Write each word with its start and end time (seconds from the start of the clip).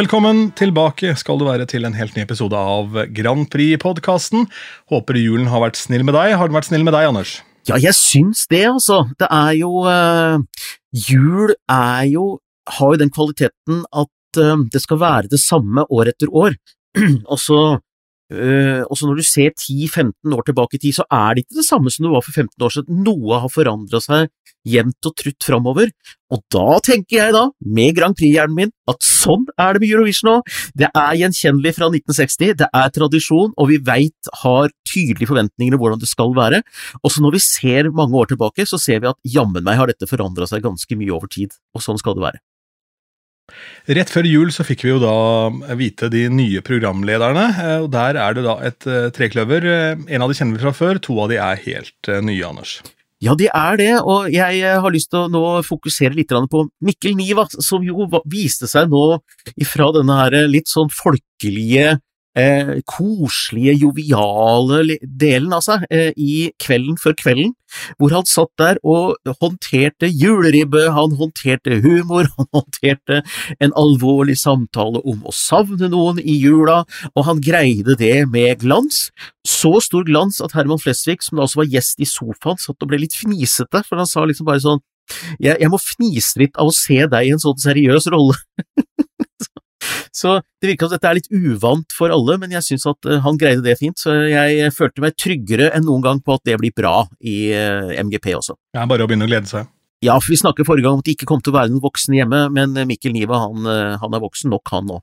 Velkommen 0.00 0.46
tilbake 0.56 1.10
skal 1.18 1.36
du 1.36 1.42
være 1.44 1.66
til 1.68 1.84
en 1.84 1.92
helt 1.92 2.14
ny 2.16 2.22
episode 2.22 2.56
av 2.56 2.94
Grand 3.12 3.42
Prix-podkasten. 3.52 4.46
Håper 4.88 5.18
julen 5.20 5.50
har 5.52 5.60
vært 5.60 5.76
snill 5.76 6.06
med 6.08 6.14
deg. 6.16 6.38
Har 6.40 6.48
den 6.48 6.56
vært 6.56 6.70
snill 6.70 6.86
med 6.86 6.94
deg, 6.96 7.08
Anders? 7.10 7.32
Ja, 7.68 7.76
jeg 7.76 7.92
syns 7.98 8.46
det, 8.48 8.62
altså. 8.70 9.02
Det 9.20 9.28
er 9.28 9.50
jo 9.58 9.82
uh, 9.84 10.40
Jul 10.96 11.52
er 11.68 12.06
jo 12.08 12.24
Har 12.78 12.94
jo 12.94 13.00
den 13.02 13.12
kvaliteten 13.12 13.82
at 13.92 14.40
uh, 14.40 14.64
det 14.72 14.80
skal 14.80 15.02
være 15.02 15.32
det 15.34 15.42
samme 15.42 15.84
år 15.92 16.14
etter 16.14 16.32
år. 16.32 16.56
og 17.34 17.36
så 17.42 17.60
Uh, 18.30 18.86
og 18.86 18.94
så 18.94 19.08
når 19.08 19.18
du 19.18 19.26
ser 19.26 19.50
10-15 19.50 20.36
år 20.36 20.44
tilbake 20.46 20.78
i 20.78 20.82
tid, 20.84 21.00
så 21.00 21.06
er 21.10 21.34
det 21.34 21.44
ikke 21.44 21.58
det 21.58 21.66
samme 21.66 21.90
som 21.90 22.06
det 22.06 22.12
var 22.14 22.22
for 22.22 22.36
15 22.36 22.66
år 22.66 22.74
siden. 22.76 23.00
Noe 23.06 23.40
har 23.42 23.50
forandra 23.50 24.00
seg 24.04 24.30
jevnt 24.68 25.08
og 25.08 25.14
trutt 25.16 25.46
framover, 25.46 25.90
og 26.30 26.42
da 26.52 26.76
tenker 26.84 27.16
jeg 27.16 27.34
da, 27.34 27.46
med 27.64 27.94
Grand 27.96 28.16
Prix-hjernen 28.18 28.56
min, 28.58 28.72
at 28.90 29.00
sånn 29.02 29.46
er 29.56 29.74
det 29.74 29.82
med 29.82 29.94
Eurovision 29.94 30.28
nå. 30.28 30.36
Det 30.76 30.90
er 30.90 31.16
gjenkjennelig 31.22 31.72
fra 31.78 31.88
1960, 31.88 32.52
det 32.60 32.68
er 32.68 32.92
tradisjon, 32.94 33.54
og 33.56 33.70
vi 33.72 33.80
veit 33.86 34.30
har 34.42 34.68
tydelige 34.86 35.30
forventninger 35.30 35.76
om 35.76 35.82
hvordan 35.82 36.02
det 36.02 36.10
skal 36.10 36.36
være. 36.36 36.62
Og 37.00 37.14
så 37.14 37.24
når 37.24 37.38
vi 37.38 37.42
ser 37.46 37.90
mange 37.96 38.20
år 38.20 38.30
tilbake, 38.34 38.68
så 38.68 38.78
ser 38.80 39.00
vi 39.00 39.10
at 39.10 39.18
jammen 39.24 39.64
meg 39.64 39.80
har 39.80 39.90
dette 39.90 40.08
forandra 40.10 40.48
seg 40.50 40.66
ganske 40.66 41.00
mye 41.00 41.16
over 41.16 41.30
tid, 41.32 41.56
og 41.74 41.86
sånn 41.86 41.98
skal 42.00 42.18
det 42.18 42.28
være. 42.28 42.44
Rett 43.90 44.12
før 44.12 44.28
jul 44.28 44.52
så 44.54 44.64
fikk 44.66 44.84
vi 44.86 44.92
jo 44.92 45.00
da 45.02 45.74
vite 45.78 46.10
de 46.12 46.26
nye 46.32 46.62
programlederne. 46.66 47.46
Eh, 47.64 47.76
og 47.84 47.90
Der 47.94 48.18
er 48.20 48.36
det 48.36 48.46
da 48.46 48.56
et 48.66 48.86
eh, 48.86 49.10
trekløver. 49.14 49.66
Eh, 49.66 50.06
en 50.14 50.24
av 50.24 50.30
de 50.30 50.38
kjenner 50.38 50.56
vi 50.56 50.64
fra 50.64 50.74
før, 50.76 51.00
to 51.02 51.18
av 51.22 51.30
de 51.32 51.40
er 51.40 51.62
helt 51.66 52.12
nye, 52.24 52.42
Anders. 52.46 52.80
Ja, 53.20 53.34
de 53.36 53.50
er 53.52 53.76
det, 53.76 53.90
og 54.00 54.30
jeg 54.32 54.60
har 54.64 54.92
lyst 54.94 55.10
til 55.12 55.26
å 55.26 55.28
nå 55.28 55.42
fokusere 55.66 56.16
litt 56.16 56.32
på 56.32 56.62
Mikkel 56.80 57.12
Niva, 57.18 57.44
som 57.60 57.84
jo 57.84 58.06
viste 58.24 58.64
seg 58.70 58.88
nå 58.88 59.18
ifra 59.60 59.90
denne 59.92 60.16
her 60.22 60.38
litt 60.48 60.72
sånn 60.72 60.88
folkelige 60.88 61.98
eh, 62.38 62.78
koselige, 62.88 63.74
joviale 63.80 64.98
delen 65.02 65.52
av 65.56 65.64
seg 65.64 65.86
eh, 65.90 66.10
i 66.16 66.50
Kvelden 66.60 66.98
før 67.00 67.16
kvelden, 67.18 67.54
hvor 67.98 68.14
han 68.14 68.26
satt 68.28 68.50
der 68.60 68.80
og 68.86 69.16
håndterte 69.40 70.10
juleribbe, 70.10 70.86
han 70.94 71.16
håndterte 71.18 71.80
humor, 71.84 72.28
han 72.38 72.50
håndterte 72.56 73.22
en 73.58 73.74
alvorlig 73.78 74.38
samtale 74.40 75.02
om 75.04 75.24
å 75.26 75.34
savne 75.34 75.90
noen 75.92 76.20
i 76.22 76.38
jula, 76.40 76.82
og 77.14 77.26
han 77.28 77.42
greide 77.44 77.96
det 78.00 78.26
med 78.30 78.62
glans. 78.64 79.08
Så 79.46 79.76
stor 79.84 80.06
glans 80.08 80.40
at 80.44 80.54
Herman 80.56 80.80
Flesvig, 80.82 81.20
som 81.24 81.38
da 81.40 81.46
også 81.46 81.62
var 81.64 81.72
gjest 81.72 82.02
i 82.02 82.08
sofaen, 82.08 82.60
satt 82.60 82.80
og 82.80 82.92
ble 82.92 83.02
litt 83.04 83.16
fnisete, 83.18 83.84
for 83.86 84.00
han 84.00 84.08
sa 84.08 84.26
liksom 84.28 84.48
bare 84.48 84.62
sånn 84.64 84.84
jeg, 85.42 85.56
jeg 85.58 85.70
må 85.72 85.78
fnise 85.82 86.38
litt 86.38 86.58
av 86.60 86.70
å 86.70 86.74
se 86.74 87.00
deg 87.10 87.26
i 87.26 87.32
en 87.34 87.42
sånn 87.42 87.58
seriøs 87.58 88.06
rolle. 88.14 88.36
Så 90.12 90.38
det 90.60 90.72
virker 90.72 90.88
som 90.88 90.96
dette 90.96 91.10
er 91.10 91.18
litt 91.18 91.30
uvant 91.30 91.94
for 91.94 92.12
alle, 92.14 92.36
men 92.42 92.54
jeg 92.56 92.66
syns 92.66 92.86
at 92.90 93.08
eh, 93.08 93.20
han 93.24 93.38
greide 93.40 93.64
det 93.64 93.76
fint. 93.80 93.98
Så 94.00 94.14
jeg 94.30 94.72
følte 94.76 95.04
meg 95.04 95.18
tryggere 95.18 95.70
enn 95.76 95.86
noen 95.86 96.04
gang 96.04 96.22
på 96.24 96.36
at 96.36 96.44
det 96.48 96.58
blir 96.60 96.74
bra 96.76 97.04
i 97.20 97.36
eh, 97.54 97.94
MGP 98.02 98.32
også. 98.38 98.56
Det 98.74 98.82
er 98.82 98.90
bare 98.90 99.06
å 99.06 99.10
begynne 99.10 99.28
å 99.28 99.30
glede 99.30 99.50
seg. 99.50 99.70
Ja, 100.04 100.16
for 100.16 100.32
vi 100.32 100.40
snakket 100.40 100.68
forrige 100.68 100.88
gang 100.88 100.96
om 100.96 101.02
at 101.02 101.10
det 101.10 101.18
ikke 101.18 101.28
kom 101.28 101.42
til 101.44 101.52
å 101.52 101.58
være 101.58 101.72
noen 101.72 101.84
voksne 101.84 102.22
hjemme, 102.22 102.46
men 102.56 102.76
Mikkel 102.88 103.12
Niva 103.12 103.42
han, 103.44 103.68
eh, 103.68 103.98
han 104.00 104.16
er 104.16 104.24
voksen 104.24 104.52
nok, 104.52 104.64
han 104.72 104.88
nå. 104.88 104.96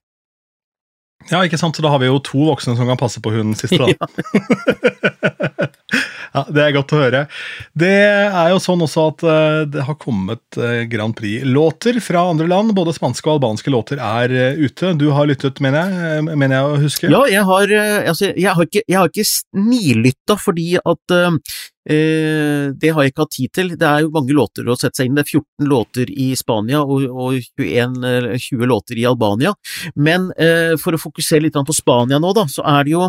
Ja, 1.32 1.40
ikke 1.44 1.60
sant, 1.60 1.78
så 1.78 1.84
da 1.84 1.92
har 1.92 2.02
vi 2.02 2.10
jo 2.10 2.20
to 2.24 2.40
voksne 2.50 2.76
som 2.78 2.90
kan 2.90 3.00
passe 3.00 3.22
på 3.24 3.34
hunden 3.34 3.56
siste, 3.58 3.82
da. 3.82 3.88
Ja. 3.98 4.06
Ja, 6.34 6.44
Det 6.50 6.64
er 6.64 6.76
godt 6.76 6.94
å 6.94 7.02
høre. 7.02 7.22
Det 7.78 7.94
er 7.94 8.52
jo 8.52 8.60
sånn 8.62 8.84
også 8.84 9.06
at 9.12 9.24
uh, 9.28 9.62
det 9.70 9.86
har 9.88 9.98
kommet 10.02 10.60
uh, 10.60 10.84
Grand 10.92 11.16
Prix-låter 11.18 12.00
fra 12.04 12.26
andre 12.32 12.50
land. 12.50 12.76
Både 12.78 12.96
spanske 12.96 13.30
og 13.30 13.38
albanske 13.38 13.74
låter 13.74 14.02
er 14.04 14.34
uh, 14.34 14.60
ute. 14.60 14.94
Du 15.00 15.10
har 15.16 15.30
lyttet, 15.30 15.62
mener 15.64 15.94
jeg, 15.94 16.28
mener 16.30 16.58
jeg 16.58 16.68
å 16.68 16.82
huske? 16.84 17.12
Ja, 17.14 17.24
jeg 17.32 17.46
har, 17.48 17.74
altså, 18.12 18.32
jeg 18.34 18.54
har 18.54 18.70
ikke, 18.70 18.84
jeg 18.86 19.00
har 19.00 19.12
ikke 19.12 19.28
snilytta 19.32 20.38
fordi 20.42 20.70
at 20.82 21.18
det 21.88 22.90
har 22.92 23.06
jeg 23.06 23.14
ikke 23.14 23.24
hatt 23.24 23.32
tid 23.32 23.52
til. 23.56 23.70
Det 23.80 23.88
er 23.88 24.02
jo 24.04 24.12
mange 24.12 24.36
låter 24.36 24.68
å 24.68 24.76
sette 24.76 25.00
seg 25.00 25.08
inn 25.08 25.16
Det 25.16 25.24
er 25.24 25.30
14 25.40 25.70
låter 25.72 26.10
i 26.12 26.26
Spania 26.36 26.82
og, 26.84 27.06
og 27.08 27.38
21, 27.40 27.96
20 28.44 28.68
låter 28.68 29.00
i 29.00 29.06
Albania. 29.08 29.54
Men 29.96 30.28
for 30.84 30.98
å 30.98 31.00
fokusere 31.00 31.46
litt 31.46 31.56
på 31.56 31.78
Spania 31.78 32.20
nå, 32.20 32.34
da, 32.36 32.44
så 32.52 32.66
er 32.68 32.84
det 32.84 32.98
jo 32.98 33.08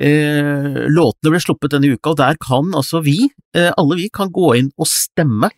Eh, 0.00 0.86
låtene 0.88 1.34
ble 1.34 1.40
sluppet 1.42 1.74
denne 1.74 1.92
uka, 1.92 2.14
og 2.14 2.20
der 2.20 2.38
kan 2.40 2.70
altså 2.74 3.02
vi, 3.04 3.28
eh, 3.54 3.70
alle 3.76 3.98
vi, 3.98 4.08
kan 4.12 4.32
gå 4.32 4.54
inn 4.56 4.70
og 4.80 4.88
stemme 4.88 5.50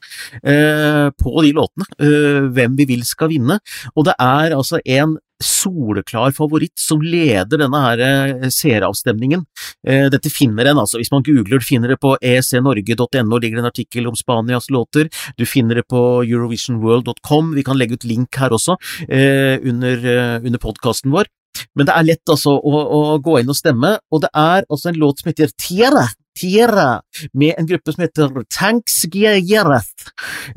eh, 0.43 1.07
på 1.15 1.35
de 1.45 1.53
låtene, 1.55 1.87
eh, 2.03 2.41
hvem 2.57 2.75
vi 2.77 2.89
vil 2.89 3.05
skal 3.07 3.31
vinne. 3.31 3.61
Og 3.95 4.09
det 4.09 4.17
er 4.19 4.57
altså 4.57 4.81
en 4.85 5.17
soleklar 5.45 6.33
favoritt 6.35 6.79
som 6.79 7.03
leder 7.03 7.61
denne 7.61 7.79
her 7.85 8.03
eh, 8.03 8.49
seeravstemningen. 8.51 9.45
Eh, 9.87 10.09
dette 10.11 10.33
finner 10.33 10.71
en, 10.71 10.83
altså 10.83 10.99
hvis 10.99 11.12
man 11.15 11.23
googler, 11.27 11.62
du 11.62 11.69
finner 11.69 11.95
det 11.95 12.01
på 12.03 12.17
ecnorge.no, 12.19 13.39
ligger 13.39 13.62
en 13.62 13.71
artikkel 13.71 14.11
om 14.11 14.19
Spanias 14.19 14.67
låter. 14.75 15.12
Du 15.39 15.47
finner 15.47 15.79
det 15.79 15.87
på 15.87 16.03
eurovisionworld.com, 16.27 17.55
vi 17.55 17.67
kan 17.67 17.79
legge 17.79 18.01
ut 18.01 18.09
link 18.09 18.35
her 18.41 18.55
også, 18.55 18.77
under, 19.05 20.06
under 20.43 20.62
podkasten 20.62 21.15
vår. 21.15 21.31
Men 21.75 21.88
det 21.88 21.94
er 21.94 22.09
lett 22.10 22.34
altså 22.34 22.56
å, 22.56 22.82
å, 22.82 23.00
gå 23.22 23.38
inn 23.41 23.50
og 23.53 23.59
stemme, 23.59 23.97
og 24.10 24.25
det 24.25 24.31
er 24.34 24.66
altså 24.69 24.91
en 24.91 25.00
låt 25.00 25.22
som 25.22 25.31
heter 25.31 25.53
Tierra, 25.60 26.06
Tierra, 26.34 26.88
med 27.32 27.54
en 27.59 27.66
gruppe 27.69 27.92
som 27.94 28.03
heter 28.03 28.32
Tanks 28.50 29.04
Giereth. 29.12 30.09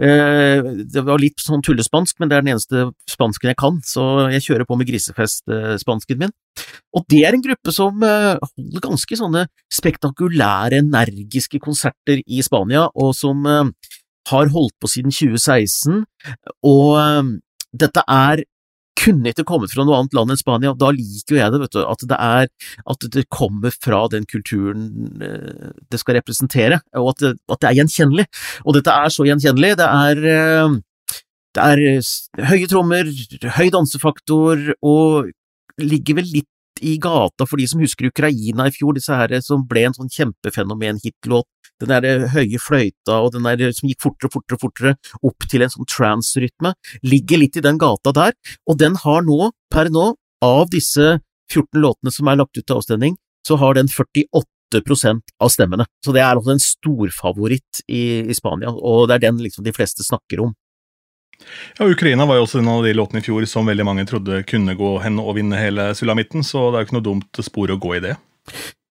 Eh, 0.01 0.65
det 0.89 1.03
var 1.05 1.21
litt 1.21 1.41
sånn 1.43 1.61
tullespansk, 1.65 2.17
men 2.17 2.31
det 2.31 2.37
er 2.37 2.45
den 2.45 2.55
eneste 2.55 2.87
spansken 3.09 3.51
jeg 3.51 3.59
kan, 3.61 3.77
så 3.85 4.27
jeg 4.33 4.45
kjører 4.47 4.69
på 4.69 4.79
med 4.79 4.89
grisefest-spansken 4.89 6.23
min. 6.23 6.33
Og 6.97 7.05
det 7.13 7.21
er 7.27 7.37
en 7.37 7.45
gruppe 7.45 7.73
som 7.75 8.01
eh, 8.05 8.33
holder 8.41 8.85
ganske 8.87 9.19
sånne 9.21 9.45
spektakulære, 9.73 10.81
energiske 10.81 11.61
konserter 11.61 12.23
i 12.25 12.41
Spania, 12.45 12.87
og 12.97 13.13
som 13.17 13.45
eh, 13.45 13.93
har 14.31 14.53
holdt 14.53 14.75
på 14.81 14.89
siden 14.91 15.13
2016, 15.13 16.01
og 16.65 16.89
eh, 17.03 17.33
dette 17.85 18.01
er 18.07 18.47
kunne 18.97 19.31
ikke 19.31 19.45
kommet 19.47 19.73
fra 19.73 19.85
noe 19.85 19.99
annet 20.01 20.15
land 20.17 20.33
enn 20.33 20.39
Spania, 20.39 20.73
da 20.77 20.89
liker 20.95 21.35
jo 21.35 21.39
jeg 21.39 21.53
det, 21.53 21.61
vet 21.63 21.75
du, 21.75 21.81
at 21.85 22.05
det 22.09 22.17
er 22.17 22.49
at 22.93 23.07
det 23.13 23.25
kommer 23.33 23.73
fra 23.73 24.03
den 24.11 24.27
kulturen 24.29 25.21
eh, 25.23 25.71
det 25.91 26.01
skal 26.01 26.19
representere, 26.19 26.81
og 26.97 27.13
at 27.13 27.23
det, 27.23 27.33
at 27.47 27.61
det 27.61 27.69
er 27.69 27.79
gjenkjennelig. 27.81 28.27
Og 28.65 28.77
dette 28.77 28.93
er 28.93 29.13
så 29.13 29.27
gjenkjennelig, 29.27 29.73
det 29.79 29.87
er 29.87 30.23
eh, 30.33 30.77
det 31.57 31.63
er 31.63 32.45
høye 32.51 32.67
trommer, 32.69 33.09
høy 33.57 33.71
dansefaktor, 33.73 34.61
og 34.85 35.31
ligger 35.81 36.19
vel 36.19 36.29
litt 36.35 36.49
i 36.81 36.97
gata 37.01 37.47
for 37.47 37.59
de 37.59 37.67
som 37.69 37.81
husker 37.83 38.09
Ukraina 38.09 38.67
i 38.67 38.73
fjor, 38.75 38.95
disse 38.97 39.15
her 39.15 39.33
som 39.45 39.65
ble 39.67 39.87
en 39.87 39.97
sånn 39.97 40.11
kjempefenomen-hitlåt 40.13 41.47
den 41.81 41.93
der 41.93 42.27
høye 42.33 42.59
fløyta 42.61 43.19
og 43.21 43.33
den 43.35 43.45
der 43.45 43.73
som 43.75 43.89
gikk 43.89 44.01
fortere 44.05 44.29
og 44.29 44.37
fortere 44.37 44.61
fortere, 44.61 44.93
opp 45.25 45.47
til 45.49 45.63
en 45.63 45.73
sånn 45.73 45.89
trans-rytme, 45.89 46.73
ligger 47.05 47.41
litt 47.43 47.59
i 47.59 47.65
den 47.65 47.79
gata 47.81 48.13
der, 48.15 48.35
og 48.67 48.79
den 48.81 48.97
har 49.03 49.25
nå, 49.27 49.51
per 49.73 49.91
nå, 49.93 50.11
av 50.45 50.69
disse 50.73 51.17
14 51.53 51.81
låtene 51.81 52.13
som 52.13 52.29
er 52.29 52.39
lagt 52.41 52.57
ut 52.57 52.65
til 52.65 52.77
avstemning, 52.77 53.17
så 53.47 53.57
har 53.61 53.77
den 53.77 53.89
48% 53.89 55.35
av 55.39 55.51
stemmene. 55.53 55.87
Så 56.03 56.13
det 56.15 56.23
er 56.23 56.33
altså 56.33 56.55
en 56.55 56.63
storfavoritt 56.63 57.83
i, 57.87 58.27
i 58.27 58.37
Spania, 58.37 58.73
og 58.73 59.07
det 59.07 59.17
er 59.17 59.29
den 59.29 59.43
liksom 59.45 59.65
de 59.65 59.75
fleste 59.75 60.05
snakker 60.05 60.43
om. 60.47 60.55
Ja, 61.77 61.85
Ukraina 61.85 62.25
var 62.25 62.39
jo 62.39 62.47
også 62.47 62.61
en 62.61 62.71
av 62.71 62.85
de 62.85 62.95
låtene 62.97 63.21
i 63.21 63.25
fjor 63.25 63.45
som 63.49 63.67
veldig 63.69 63.85
mange 63.85 64.05
trodde 64.09 64.41
kunne 64.49 64.75
gå 64.77 64.95
hen 65.03 65.19
og 65.21 65.35
vinne 65.37 65.59
hele 65.59 65.91
sulamitten, 65.97 66.45
så 66.45 66.69
det 66.71 66.79
er 66.79 66.83
jo 66.83 66.89
ikke 66.89 66.97
noe 66.97 67.07
dumt 67.11 67.41
spor 67.45 67.73
å 67.73 67.79
gå 67.81 67.93
i 67.97 68.03
det. 68.07 68.15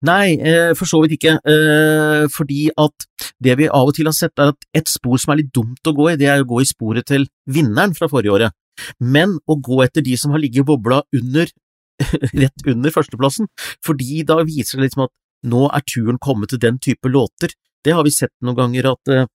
Nei, 0.06 0.36
eh, 0.36 0.72
for 0.76 0.86
så 0.88 1.00
vidt 1.02 1.16
ikke, 1.16 1.38
eh, 1.40 2.26
fordi 2.30 2.68
at 2.76 3.06
det 3.42 3.56
vi 3.58 3.68
av 3.68 3.88
og 3.88 3.94
til 3.96 4.06
har 4.06 4.14
sett 4.14 4.38
er 4.38 4.52
at 4.52 4.66
et 4.76 4.88
spor 4.92 5.18
som 5.18 5.32
er 5.32 5.40
litt 5.40 5.54
dumt 5.56 5.88
å 5.88 5.94
gå 5.96 6.10
i, 6.12 6.16
det 6.20 6.28
er 6.28 6.44
å 6.44 6.48
gå 6.48 6.60
i 6.60 6.68
sporet 6.68 7.06
til 7.08 7.26
vinneren 7.48 7.96
fra 7.96 8.08
forrige 8.08 8.34
året, 8.36 8.52
men 9.00 9.38
å 9.48 9.56
gå 9.56 9.82
etter 9.82 10.04
de 10.04 10.16
som 10.16 10.30
har 10.32 10.42
ligget 10.42 10.62
i 10.62 10.68
bobla 10.68 11.00
under, 11.16 11.48
rett 12.42 12.66
under 12.68 12.92
førsteplassen, 12.92 13.48
fordi 13.84 14.22
da 14.28 14.42
viser 14.44 14.78
det 14.78 14.90
liksom 14.90 15.06
at 15.08 15.14
nå 15.48 15.64
er 15.72 15.86
turen 15.88 16.20
kommet 16.20 16.52
til 16.52 16.60
den 16.60 16.78
type 16.78 17.08
låter. 17.08 17.50
Det 17.82 17.94
har 17.94 18.04
vi 18.04 18.12
sett 18.12 18.34
noen 18.42 18.58
ganger 18.58 18.92
at 18.92 19.12
eh, 19.14 19.26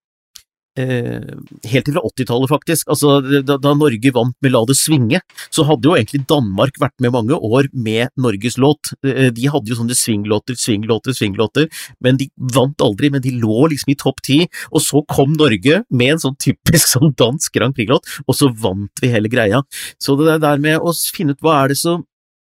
helt 0.78 1.86
til 1.86 1.96
fra 1.96 2.02
80-tallet, 2.06 2.50
faktisk. 2.50 2.90
Altså, 2.92 3.16
da, 3.42 3.56
da, 3.58 3.72
Norge 3.74 4.12
vant 4.14 4.36
med 4.42 4.52
La 4.54 4.62
det 4.68 4.76
svinge, 4.78 5.20
så 5.50 5.64
hadde 5.68 5.88
jo 5.88 5.96
egentlig 5.96 6.22
Danmark 6.30 6.78
vært 6.80 6.96
med 7.02 7.14
mange 7.14 7.34
år 7.34 7.70
med 7.72 8.12
Norges 8.20 8.58
låt. 8.60 8.92
Eh, 9.06 9.30
de 9.34 9.48
hadde 9.50 9.72
jo 9.72 9.78
sånne 9.78 9.96
swinglåter, 9.98 10.58
swinglåter, 10.58 11.16
swinglåter, 11.16 11.68
men 12.04 12.20
de 12.20 12.30
vant 12.54 12.86
aldri. 12.86 13.10
Men 13.10 13.24
de 13.24 13.34
lå 13.40 13.70
liksom 13.72 13.94
i 13.94 13.98
topp 13.98 14.22
ti, 14.26 14.40
og 14.70 14.84
så 14.84 15.02
kom 15.10 15.34
Norge 15.38 15.82
med 15.90 16.14
en 16.14 16.22
sånn 16.26 16.38
typisk 16.40 16.90
sånn 16.94 17.16
dansk 17.18 17.56
Grand 17.56 17.76
Prix-låt, 17.76 18.06
og 18.26 18.36
så 18.36 18.50
vant 18.50 19.02
vi 19.02 19.12
hele 19.12 19.30
greia. 19.32 19.64
Så 20.00 20.16
det 20.20 20.40
der 20.44 20.62
med 20.62 20.78
å 20.78 20.94
finne 20.94 21.34
ut 21.34 21.42
hva 21.44 21.64
er 21.64 21.74
det 21.74 21.80
som 21.80 22.06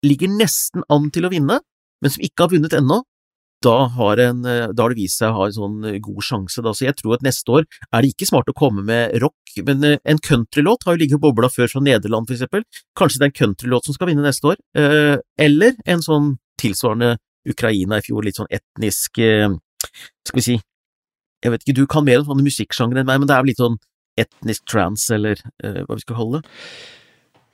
ligger 0.06 0.30
nesten 0.32 0.86
an 0.94 1.10
til 1.14 1.26
å 1.26 1.34
vinne, 1.34 1.62
men 2.02 2.14
som 2.14 2.24
ikke 2.26 2.46
har 2.46 2.54
vunnet 2.54 2.76
ennå, 2.78 3.02
da 3.66 3.88
har, 3.96 4.20
en, 4.22 4.44
da 4.46 4.84
har 4.84 4.94
det 4.94 5.00
vist 5.00 5.22
seg 5.22 5.32
å 5.32 5.38
ha 5.40 5.46
en 5.50 5.56
sånn 5.56 5.78
god 6.04 6.26
sjanse. 6.26 6.62
Da. 6.62 6.74
Så 6.78 6.86
jeg 6.86 6.98
tror 7.00 7.16
at 7.16 7.24
neste 7.26 7.54
år 7.56 7.66
er 7.66 8.04
det 8.04 8.12
ikke 8.14 8.28
smart 8.30 8.52
å 8.52 8.56
komme 8.58 8.84
med 8.86 9.16
rock, 9.24 9.56
men 9.66 9.84
en 9.98 10.22
countrylåt 10.22 10.86
har 10.86 10.96
jo 10.96 11.02
ligget 11.02 11.18
og 11.18 11.24
bobla 11.26 11.50
før 11.50 11.72
fra 11.72 11.82
Nederland, 11.82 12.30
for 12.30 12.38
eksempel. 12.38 12.66
Kanskje 13.00 13.22
det 13.22 13.26
er 13.26 13.32
en 13.32 13.40
countrylåt 13.40 13.90
som 13.90 13.98
skal 13.98 14.12
vinne 14.12 14.26
neste 14.26 14.52
år. 14.52 14.62
Eller 15.42 15.78
en 15.90 16.04
sånn 16.06 16.36
tilsvarende 16.62 17.16
Ukraina 17.50 17.98
i 17.98 18.06
fjor, 18.06 18.26
litt 18.26 18.38
sånn 18.38 18.50
etnisk 18.52 19.22
Skal 19.22 20.36
vi 20.36 20.44
si 20.44 20.56
Jeg 20.58 21.54
vet 21.54 21.64
ikke, 21.64 21.78
du 21.78 21.86
kan 21.90 22.06
mer 22.06 22.22
om 22.22 22.30
sånne 22.32 22.46
musikksjangre 22.46 23.02
enn 23.02 23.10
meg, 23.10 23.22
men 23.22 23.30
det 23.30 23.36
er 23.38 23.46
vel 23.46 23.54
litt 23.54 23.62
sånn 23.62 23.78
etnisk 24.18 24.66
trans, 24.70 25.06
eller 25.14 25.42
hva 25.62 25.96
vi 25.96 26.04
skal 26.04 26.18
kalle 26.18 26.40
det? 26.42 26.56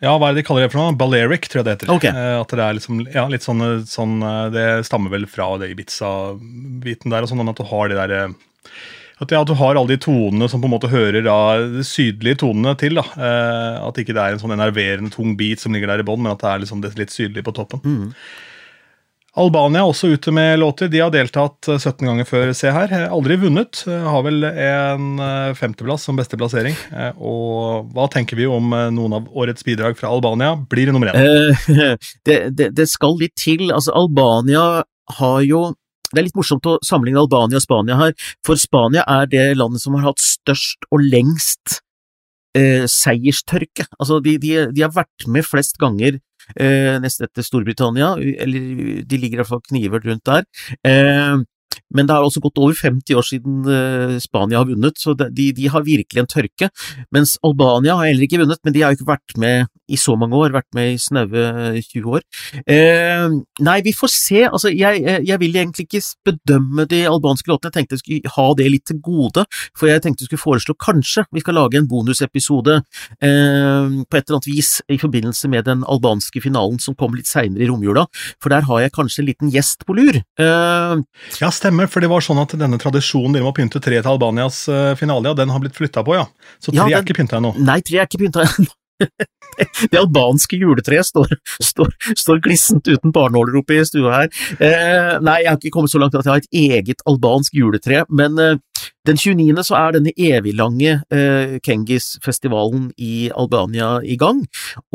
Ja, 0.03 0.17
hva 0.19 0.29
er 0.29 0.35
det 0.35 0.43
de 0.43 0.47
kaller 0.47 0.65
det 0.65 0.73
for 0.73 0.81
noe? 0.81 0.95
Balearic, 0.99 1.47
tror 1.47 1.61
jeg 1.61 1.67
det 1.67 1.75
heter. 1.77 1.93
Okay. 1.95 2.11
Eh, 2.11 2.39
at 2.41 2.51
det 2.51 2.63
er 2.63 2.75
liksom, 2.75 3.03
ja, 3.13 3.23
litt 3.31 3.45
sånn, 3.45 3.63
sånn 3.87 4.17
eh, 4.19 4.47
Det 4.51 4.65
stammer 4.89 5.13
vel 5.13 5.29
fra 5.31 5.53
det 5.61 5.71
Ibiza-biten 5.71 7.13
der, 7.13 7.23
og 7.23 7.31
sånn 7.31 7.47
at 7.47 7.61
du 7.61 7.69
har 7.69 7.91
det 7.91 8.01
der 8.01 8.17
eh, 8.17 8.33
at, 9.21 9.31
ja, 9.31 9.43
at 9.43 9.47
du 9.47 9.55
har 9.55 9.77
alle 9.77 9.93
de 9.93 9.99
tonene 10.01 10.47
som 10.51 10.61
på 10.61 10.67
en 10.67 10.73
måte 10.73 10.89
hører 10.91 11.23
da, 11.23 11.37
de 11.77 11.83
sydlige 11.87 12.41
tonene 12.43 12.73
til. 12.79 12.97
da, 12.99 13.05
eh, 13.15 13.77
At 13.85 13.99
ikke 14.01 14.15
det 14.15 14.23
er 14.23 14.35
en 14.35 14.41
sånn 14.41 14.55
enerverende 14.55 15.13
tung 15.13 15.37
beat 15.39 15.63
som 15.63 15.75
ligger 15.75 15.93
der 15.93 16.03
i 16.03 16.07
bånn, 16.07 16.23
men 16.25 16.33
at 16.33 16.41
det 16.43 16.49
er 16.49 16.63
liksom 16.65 16.81
det 16.83 16.95
litt 16.99 17.13
sydlige 17.13 17.45
på 17.45 17.55
toppen. 17.55 17.83
Mm. 17.85 18.09
Albania 19.33 19.81
er 19.81 19.89
også 19.89 20.11
ute 20.13 20.31
med 20.35 20.59
låter. 20.61 20.89
De 20.93 20.99
har 21.01 21.09
deltatt 21.13 21.65
17 21.65 22.05
ganger 22.05 22.27
før, 22.29 22.51
se 22.53 22.69
her. 22.69 22.91
Aldri 23.07 23.39
vunnet. 23.41 23.81
Har 23.87 24.21
vel 24.27 24.45
en 24.45 25.17
femteplass 25.57 26.05
som 26.05 26.19
beste 26.19 26.37
plassering. 26.37 26.77
Og 27.17 27.89
hva 27.95 28.05
tenker 28.13 28.37
vi 28.37 28.45
om 28.45 28.69
noen 28.93 29.17
av 29.17 29.31
årets 29.33 29.65
bidrag 29.65 29.97
fra 29.97 30.11
Albania? 30.13 30.53
Blir 30.69 30.93
nummer 30.93 31.09
én? 31.09 31.17
Eh, 31.17 31.95
det, 32.29 32.37
det, 32.53 32.69
det, 32.77 32.85
skal 32.91 33.17
litt 33.17 33.33
til. 33.41 33.71
Altså, 33.73 33.95
Albania 33.97 34.83
har 35.17 35.39
jo 35.47 35.71
det 36.13 36.21
er 36.21 36.27
litt 36.27 36.37
morsomt 36.37 36.67
å 36.69 36.77
sammenligne 36.85 37.23
Albania 37.23 37.57
og 37.57 37.65
Spania 37.65 37.97
her, 37.97 38.13
for 38.45 38.59
Spania 38.61 39.01
er 39.09 39.25
det 39.31 39.47
landet 39.57 39.81
som 39.81 39.95
har 39.97 40.11
hatt 40.11 40.21
størst 40.21 40.85
og 40.93 41.01
lengst 41.01 41.79
eh, 42.57 42.85
seierstørke. 42.89 43.87
Altså, 43.97 44.19
de, 44.23 44.37
de, 44.41 44.53
de, 44.69 44.85
har 44.85 44.93
vært 44.93 45.25
med 45.25 45.45
flest 45.47 45.79
ganger 45.81 46.19
eh, 46.19 46.21
nest 47.03 47.23
etter 47.23 47.45
Storbritannia, 47.45 48.13
eller 48.17 49.03
de 49.07 49.17
ligger 49.19 49.37
i 49.37 49.41
hvert 49.41 49.51
fall 49.51 49.65
kniver 49.69 50.03
rundt 50.03 50.25
der. 50.29 50.43
Eh, 51.93 51.97
men 51.97 52.07
det 52.07 52.15
har 52.15 52.25
også 52.25 52.41
gått 52.43 52.57
over 52.57 52.73
50 52.73 53.15
år 53.15 53.25
siden 53.27 53.61
uh, 53.67 54.17
Spania 54.21 54.61
har 54.61 54.67
vunnet, 54.69 54.97
så 54.97 55.13
de, 55.13 55.51
de, 55.53 55.67
har 55.69 55.85
virkelig 55.85 56.23
en 56.23 56.29
tørke. 56.29 56.69
Mens 57.13 57.37
Albania 57.45 57.95
har 57.99 58.09
heller 58.09 58.25
ikke 58.27 58.41
vunnet, 58.41 58.61
men 58.63 58.73
de 58.73 58.81
har 58.83 58.91
jo 58.91 58.99
ikke 58.99 59.11
vært 59.13 59.37
med 59.37 59.69
i 59.91 59.97
så 59.99 60.15
mange 60.19 60.37
år, 60.39 60.53
vært 60.55 60.69
med 60.75 60.93
i 60.93 60.99
snaue 61.01 61.43
20 61.83 62.15
år. 62.15 62.23
Eh, 62.63 63.35
nei, 63.65 63.77
vi 63.85 63.93
får 63.95 64.11
se. 64.13 64.41
Altså, 64.47 64.71
jeg, 64.71 65.03
jeg, 65.27 65.39
vil 65.41 65.57
egentlig 65.59 65.85
ikke 65.87 66.01
bedømme 66.31 66.87
de 66.89 67.03
albanske 67.09 67.51
låtene, 67.51 67.69
jeg 67.69 67.77
tenkte 67.77 67.97
jeg 67.97 68.03
skulle 68.03 68.33
ha 68.37 68.47
det 68.57 68.69
litt 68.71 68.85
til 68.89 69.01
gode, 69.03 69.45
for 69.77 69.91
jeg 69.91 70.03
tenkte 70.03 70.23
jeg 70.23 70.31
skulle 70.31 70.45
foreslå 70.45 70.77
kanskje 70.79 71.25
vi 71.33 71.43
skal 71.43 71.57
lage 71.59 71.79
en 71.79 71.89
bonusepisode 71.89 72.79
eh, 72.79 73.91
på 74.07 74.17
et 74.17 74.23
eller 74.23 74.39
annet 74.39 74.49
vis 74.49 74.71
i 74.91 74.99
forbindelse 75.01 75.51
med 75.51 75.67
den 75.67 75.83
albanske 75.89 76.41
finalen 76.43 76.79
som 76.81 76.97
kommer 76.97 77.19
litt 77.19 77.29
seinere 77.29 77.65
i 77.65 77.69
romjula, 77.69 78.05
for 78.41 78.53
der 78.53 78.67
har 78.69 78.85
jeg 78.85 78.95
kanskje 78.95 79.23
en 79.23 79.29
liten 79.29 79.53
gjest 79.53 79.85
på 79.87 79.97
lur. 79.97 80.21
ja, 80.39 81.49
stemmer, 81.53 81.82
for 81.91 82.03
det 82.03 82.11
var 82.11 82.23
sånn 82.23 82.41
at 82.43 82.55
denne 82.59 82.79
tradisjonen 82.81 83.37
dere 83.37 83.47
må 83.47 83.53
pynte 83.55 83.81
tre 83.83 83.99
til 83.99 84.11
Albanias 84.13 84.63
finale, 84.99 85.31
ja, 85.31 85.37
den 85.37 85.53
har 85.53 85.63
blitt 85.63 85.77
flytta 85.77 86.05
på, 86.05 86.17
ja. 86.17 86.27
Så 86.59 86.71
tre 86.71 86.81
ja, 86.81 86.87
den, 86.87 86.97
er 86.99 87.05
ikke 87.05 87.19
pynta 87.21 87.39
ennå? 87.39 87.53
Nei, 87.59 87.81
tre 87.85 88.01
er 88.01 88.09
ikke 88.09 88.25
pynta 88.25 88.47
ennå. 88.47 88.71
Det 89.91 89.99
albanske 89.99 90.57
juletreet 90.57 91.07
står, 91.07 91.35
står, 91.61 91.91
står, 92.17 92.39
glissent 92.45 92.87
uten 92.89 93.13
barnåler 93.13 93.59
oppe 93.59 93.77
i 93.77 93.85
stua 93.85 94.15
her. 94.15 94.31
Eh, 94.57 95.11
nei, 95.23 95.39
jeg 95.43 95.51
har 95.51 95.59
ikke 95.59 95.73
kommet 95.75 95.93
så 95.93 96.01
langt 96.01 96.15
at 96.17 96.25
jeg 96.25 96.33
har 96.33 96.43
et 96.43 96.57
eget 96.79 97.03
albansk 97.09 97.57
juletre, 97.57 98.03
men 98.09 98.39
eh, 98.41 98.57
den 99.07 99.19
29. 99.19 99.61
så 99.67 99.77
er 99.79 99.97
denne 99.97 100.15
eviglange 100.17 100.95
eh, 101.13 101.57
Kengis-festivalen 101.65 102.89
i 102.97 103.29
Albania 103.29 103.95
i 104.01 104.17
gang, 104.19 104.43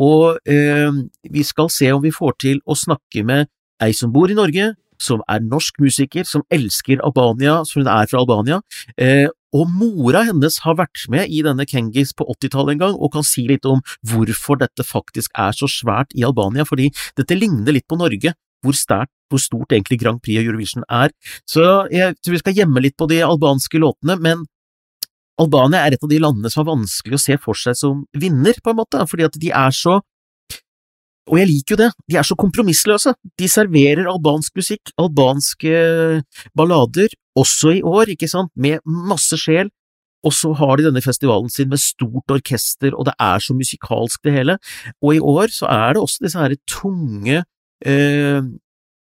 og 0.01 0.41
eh, 0.49 0.91
vi 1.29 1.45
skal 1.47 1.71
se 1.73 1.91
om 1.95 2.03
vi 2.03 2.15
får 2.15 2.37
til 2.43 2.61
å 2.65 2.77
snakke 2.77 3.23
med 3.27 3.49
ei 3.83 3.93
som 3.95 4.11
bor 4.11 4.31
i 4.31 4.37
Norge, 4.37 4.73
som 5.01 5.23
er 5.31 5.43
norsk 5.43 5.79
musiker, 5.81 6.27
som 6.27 6.43
elsker 6.53 7.03
Albania, 7.05 7.61
som 7.65 7.83
hun 7.83 7.91
er 7.91 8.09
fra 8.09 8.21
Albania, 8.21 8.61
eh, 8.97 9.27
og 9.55 9.71
mora 9.73 10.21
hennes 10.27 10.59
har 10.61 10.77
vært 10.77 11.07
med 11.09 11.31
i 11.33 11.41
denne 11.45 11.65
Kengis 11.65 12.11
på 12.13 12.27
80-tallet 12.35 12.75
en 12.75 12.83
gang, 12.83 12.99
og 12.99 13.13
kan 13.15 13.25
si 13.25 13.47
litt 13.49 13.65
om 13.65 13.81
hvorfor 14.05 14.59
dette 14.61 14.85
faktisk 14.85 15.33
er 15.33 15.55
så 15.57 15.69
svært 15.71 16.13
i 16.13 16.25
Albania, 16.27 16.67
fordi 16.69 16.91
dette 17.17 17.37
ligner 17.37 17.73
litt 17.73 17.87
på 17.89 17.97
Norge, 17.97 18.35
hvor, 18.61 18.75
stert, 18.75 19.09
hvor 19.31 19.41
stort 19.41 19.73
egentlig 19.73 20.01
Grand 20.01 20.21
Prix 20.21 20.41
og 20.41 20.51
Eurovision 20.51 20.85
er. 20.91 21.13
Så 21.47 21.63
jeg 21.93 22.17
tror 22.19 22.35
vi 22.35 22.43
skal 22.43 22.57
gjemme 22.59 22.83
litt 22.83 22.97
på 22.99 23.07
de 23.09 23.21
albanske 23.25 23.81
låtene, 23.81 24.19
men 24.21 24.45
Albania 25.39 25.85
er 25.85 25.95
et 25.95 26.03
av 26.03 26.11
de 26.11 26.19
landene 26.19 26.51
som 26.51 26.65
er 26.65 26.73
vanskelig 26.73 27.15
å 27.15 27.23
se 27.23 27.37
for 27.41 27.57
seg 27.57 27.77
som 27.79 28.03
vinner, 28.19 28.57
på 28.61 28.73
en 28.73 28.81
måte, 28.81 29.01
fordi 29.07 29.25
at 29.29 29.39
de 29.39 29.53
er 29.55 29.75
så 29.75 30.01
og 31.29 31.37
jeg 31.37 31.49
liker 31.49 31.75
jo 31.75 31.79
det, 31.83 31.89
de 32.09 32.17
er 32.19 32.25
så 32.25 32.37
kompromissløse. 32.39 33.13
De 33.37 33.49
serverer 33.49 34.09
albansk 34.09 34.55
musikk, 34.57 34.93
albanske 34.99 35.73
ballader, 36.57 37.13
også 37.37 37.75
i 37.77 37.83
år, 37.85 38.15
ikke 38.15 38.29
sant, 38.31 38.51
med 38.57 38.81
masse 38.85 39.37
sjel. 39.39 39.69
Og 40.25 40.33
så 40.35 40.51
har 40.57 40.75
de 40.75 40.87
denne 40.89 41.03
festivalen 41.03 41.51
sin 41.53 41.69
med 41.71 41.79
stort 41.79 42.33
orkester, 42.33 42.91
og 42.91 43.07
det 43.07 43.13
er 43.23 43.43
så 43.43 43.55
musikalsk 43.55 44.25
det 44.25 44.35
hele. 44.35 44.57
Og 44.99 45.15
i 45.15 45.21
år 45.21 45.53
så 45.55 45.69
er 45.71 45.95
det 45.95 46.03
også 46.03 46.25
disse 46.25 46.41
her 46.41 46.57
tunge, 46.67 47.43
eh, 47.85 48.41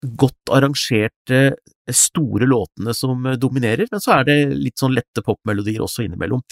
godt 0.04 0.52
arrangerte, 0.52 1.44
store 1.92 2.48
låtene 2.48 2.94
som 2.96 3.22
dominerer, 3.40 3.86
men 3.92 4.00
så 4.00 4.18
er 4.18 4.28
det 4.28 4.38
litt 4.56 4.80
sånn 4.80 4.96
lette 4.96 5.22
popmelodier 5.24 5.84
også 5.84 6.06
innimellom. 6.06 6.42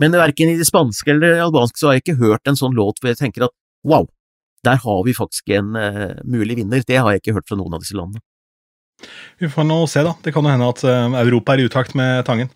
Men 0.00 0.14
verken 0.14 0.52
i 0.52 0.58
det 0.58 0.66
spanske 0.68 1.10
eller 1.12 1.34
det 1.34 1.44
albanske 1.44 1.80
så 1.80 1.90
har 1.90 1.98
jeg 1.98 2.06
ikke 2.06 2.22
hørt 2.22 2.48
en 2.48 2.58
sånn 2.58 2.76
låt 2.76 3.00
hvor 3.00 3.10
jeg 3.10 3.20
tenker 3.20 3.46
at 3.48 3.54
wow, 3.86 4.06
der 4.66 4.80
har 4.82 5.04
vi 5.06 5.14
faktisk 5.16 5.52
en 5.54 5.76
uh, 5.76 6.18
mulig 6.26 6.58
vinner. 6.58 6.82
Det 6.86 6.98
har 6.98 7.12
jeg 7.12 7.22
ikke 7.22 7.38
hørt 7.38 7.48
fra 7.48 7.58
noen 7.58 7.76
av 7.76 7.84
disse 7.84 7.96
landene. 7.98 8.22
Vi 9.38 9.50
får 9.50 9.66
nå 9.68 9.78
se, 9.90 10.02
da. 10.06 10.16
Det 10.24 10.34
kan 10.34 10.46
jo 10.46 10.52
hende 10.52 10.70
at 10.72 10.84
uh, 10.86 11.18
Europa 11.22 11.54
er 11.54 11.62
i 11.62 11.68
utakt 11.70 11.94
med 11.98 12.24
Tangen. 12.26 12.50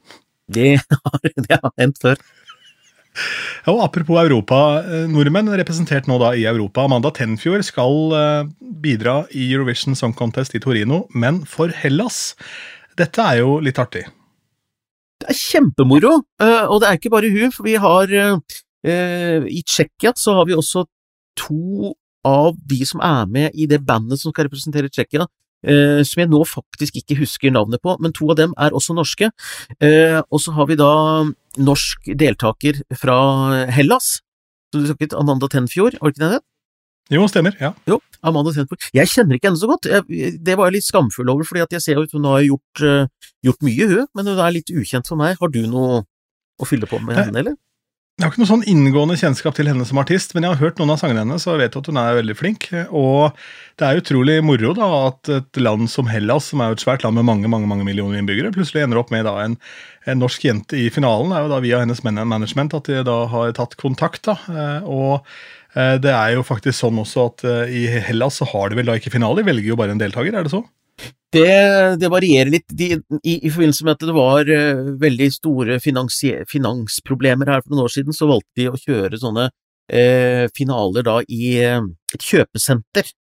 Det 0.52 0.76
har, 0.82 1.20
det 1.46 1.58
har 1.58 1.75
hendt 1.78 2.00
før. 2.02 2.22
Ja, 3.66 3.75
og 3.75 3.82
Apropos 3.84 4.19
Europa. 4.22 4.58
Eh, 4.81 5.04
nordmenn 5.12 5.50
representert 5.60 6.08
nå 6.08 6.16
da 6.19 6.32
i 6.34 6.46
Europa. 6.49 6.87
Amanda 6.88 7.12
Tenfjord 7.14 7.62
skal 7.69 8.16
bidra 8.82 9.19
i 9.37 9.50
Eurovision 9.52 9.94
Song 9.99 10.16
Contest 10.16 10.56
i 10.56 10.62
Torino, 10.64 11.04
men 11.12 11.43
for 11.46 11.70
Hellas. 11.76 12.32
Dette 12.99 13.22
er 13.22 13.43
jo 13.43 13.59
litt 13.62 13.78
artig. 13.78 14.06
Det 15.21 15.28
er 15.30 15.38
kjempemoro, 15.38 16.16
og 16.42 16.80
det 16.82 16.88
er 16.88 16.97
ikke 16.99 17.12
bare 17.12 17.30
hun. 17.30 17.52
for 17.54 17.68
vi 17.68 17.76
har 17.78 18.11
I 18.82 19.61
Tsjekkia 19.62 20.16
så 20.18 20.35
har 20.40 20.49
vi 20.49 20.56
også 20.56 20.82
to 21.38 21.92
av 22.26 22.56
de 22.70 22.82
som 22.86 23.02
er 23.02 23.30
med 23.30 23.54
i 23.58 23.66
det 23.70 23.82
bandet 23.86 24.20
som 24.20 24.32
skal 24.32 24.46
representere 24.46 24.90
Tsjekkia, 24.92 25.26
eh, 25.66 26.02
som 26.06 26.22
jeg 26.22 26.30
nå 26.30 26.42
faktisk 26.46 27.00
ikke 27.00 27.18
husker 27.22 27.54
navnet 27.54 27.82
på, 27.82 27.96
men 28.02 28.14
to 28.14 28.30
av 28.30 28.38
dem 28.38 28.54
er 28.58 28.74
også 28.76 28.94
norske. 28.94 29.30
Eh, 29.80 30.20
og 30.22 30.42
så 30.42 30.54
har 30.56 30.70
vi 30.70 30.78
da 30.78 30.92
norsk 31.58 32.12
deltaker 32.18 32.82
fra 32.98 33.18
Hellas, 33.70 34.20
som 34.72 34.82
du 34.82 34.88
snakket 34.88 35.18
Amanda 35.18 35.50
Tenfjord, 35.52 35.98
var 36.00 36.10
du 36.10 36.16
ikke 36.16 36.24
det 36.24 36.34
det? 36.38 36.42
Jo, 37.12 37.26
stemmer. 37.28 37.56
ja. 37.60 37.72
Jo, 37.90 37.98
Amanda 38.22 38.54
Tenfjord. 38.54 38.86
Jeg 38.94 39.10
kjenner 39.10 39.36
ikke 39.36 39.50
henne 39.50 39.60
så 39.60 39.68
godt, 39.68 39.90
jeg, 39.90 40.38
det 40.40 40.56
var 40.56 40.70
jeg 40.70 40.78
litt 40.78 40.86
skamfull 40.86 41.28
over, 41.28 41.44
fordi 41.48 41.64
at 41.66 41.74
jeg 41.76 41.84
ser 41.84 42.00
ut 42.00 42.14
hun 42.14 42.30
har 42.30 42.46
gjort, 42.46 42.84
uh, 42.86 43.34
gjort 43.44 43.66
mye, 43.66 43.90
hun, 43.90 44.06
men 44.14 44.30
hun 44.30 44.40
er 44.40 44.54
litt 44.54 44.70
ukjent 44.70 45.10
for 45.10 45.20
meg. 45.20 45.36
Har 45.42 45.52
du 45.52 45.60
noe 45.66 46.04
å 46.62 46.68
fylle 46.68 46.88
på 46.88 47.02
med 47.02 47.18
henne, 47.18 47.42
eller? 47.42 47.58
Jeg 48.23 48.29
har 48.29 48.37
ikke 48.37 48.41
noe 48.45 48.50
sånn 48.52 48.69
inngående 48.71 49.17
kjennskap 49.19 49.57
til 49.57 49.67
henne 49.67 49.83
som 49.83 49.99
artist, 49.99 50.31
men 50.37 50.45
jeg 50.47 50.55
har 50.55 50.61
hørt 50.61 50.76
noen 50.79 50.93
av 50.95 51.00
sangene 51.00 51.25
hennes 51.25 51.43
og 51.50 51.57
vet 51.59 51.75
at 51.75 51.88
hun 51.91 51.97
er 51.99 52.19
veldig 52.21 52.37
flink. 52.38 52.69
Og 52.95 53.33
det 53.81 53.88
er 53.88 53.99
utrolig 53.99 54.37
moro 54.47 54.71
da, 54.79 54.91
at 55.09 55.31
et 55.41 55.59
land 55.59 55.91
som 55.91 56.07
Hellas, 56.07 56.52
som 56.52 56.62
er 56.62 56.71
jo 56.71 56.76
et 56.76 56.85
svært 56.85 57.02
land 57.02 57.19
med 57.19 57.26
mange 57.26 57.50
mange, 57.50 57.67
mange 57.67 57.83
millioner 57.88 58.21
innbyggere, 58.21 58.52
plutselig 58.55 58.85
ender 58.85 59.00
opp 59.00 59.11
med 59.11 59.26
da, 59.26 59.33
en, 59.43 59.57
en, 60.07 60.21
norsk 60.23 60.47
jente 60.47 60.79
i 60.79 60.87
finalen. 60.95 61.35
Det 61.35 61.41
er 61.41 61.49
jo 61.49 61.50
da 61.50 61.59
via 61.67 61.81
hennes 61.83 62.05
management 62.07 62.79
at 62.79 62.93
de 62.93 63.02
da 63.11 63.19
har 63.35 63.57
tatt 63.59 63.75
kontakt. 63.83 64.23
da, 64.31 64.37
eh, 64.55 64.87
og 64.87 65.26
eh, 65.75 65.97
det 65.99 66.14
er 66.14 66.37
jo 66.37 66.47
faktisk 66.47 66.79
sånn 66.79 67.02
også 67.02 67.26
at 67.33 67.47
eh, 67.57 67.75
i 67.75 67.85
Hellas 68.07 68.38
så 68.38 68.47
har 68.55 68.71
de 68.71 68.79
vel 68.79 68.87
da 68.87 69.00
ikke 69.02 69.17
finale, 69.17 69.43
de 69.43 69.50
velger 69.50 69.75
jo 69.75 69.81
bare 69.83 69.99
en 69.99 70.05
deltaker, 70.05 70.31
er 70.31 70.47
det 70.47 70.55
så? 70.55 70.62
Det, 71.32 71.96
det, 72.00 72.10
varierer 72.12 72.52
litt. 72.52 72.68
De, 72.68 72.92
i, 73.22 73.38
i, 73.38 73.50
forbindelse 73.50 73.86
med 73.86 73.96
at 73.96 74.04
det 74.04 74.14
var 74.16 74.48
uh, 74.52 74.92
veldig 75.00 75.28
store 75.32 75.80
finansproblemer 75.80 77.52
her 77.54 77.64
for 77.64 77.72
noen 77.72 77.86
år 77.86 77.94
siden, 77.94 78.16
så 78.16 78.28
valgte 78.28 78.60
de 78.60 78.68
å 78.68 78.80
kjøre 78.80 79.20
sånne 79.20 79.48
uh, 79.48 80.44
finaler 80.56 81.06
da 81.06 81.18
i 81.24 81.54
uh, 81.64 81.80
et 82.12 82.28
kjøpesenter. 82.28 83.12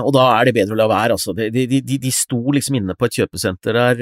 og 0.00 0.08
da 0.16 0.22
er 0.38 0.48
det 0.48 0.54
bedre 0.56 0.72
å 0.72 0.78
la 0.80 0.86
være, 0.88 1.18
altså. 1.18 1.34
De, 1.36 1.66
de, 1.68 1.82
de 1.84 2.12
sto 2.16 2.38
liksom 2.56 2.78
inne 2.78 2.96
på 2.96 3.04
et 3.04 3.18
kjøpesenter 3.20 3.76
der 3.76 3.98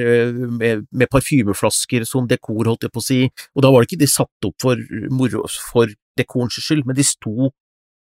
med, 0.46 0.84
med, 0.86 1.10
parfymeflasker 1.10 2.06
som 2.06 2.28
dekor, 2.30 2.68
holdt 2.70 2.86
jeg 2.86 2.94
på 2.94 3.02
å 3.02 3.08
si, 3.08 3.18
og 3.56 3.64
da 3.66 3.72
var 3.74 3.82
det 3.82 3.90
ikke 3.90 4.04
de 4.04 4.10
satt 4.12 4.46
opp 4.46 4.62
for 4.62 4.78
moro, 5.10 5.42
for 5.72 5.90
dekorens 6.20 6.60
skyld, 6.62 6.86
men 6.86 6.94
de 6.94 7.06
sto 7.06 7.50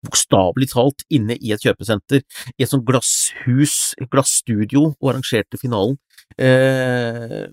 bokstavelig 0.05 0.69
talt 0.73 1.03
inne 1.13 1.35
i 1.39 1.51
et 1.55 1.63
kjøpesenter, 1.63 2.23
i 2.55 2.63
et 2.63 2.71
sånt 2.71 2.85
glasshus, 2.87 3.95
glassstudio, 4.11 4.93
og 4.99 5.11
arrangerte 5.11 5.59
finalen. 5.59 5.97
Eh, 6.39 7.49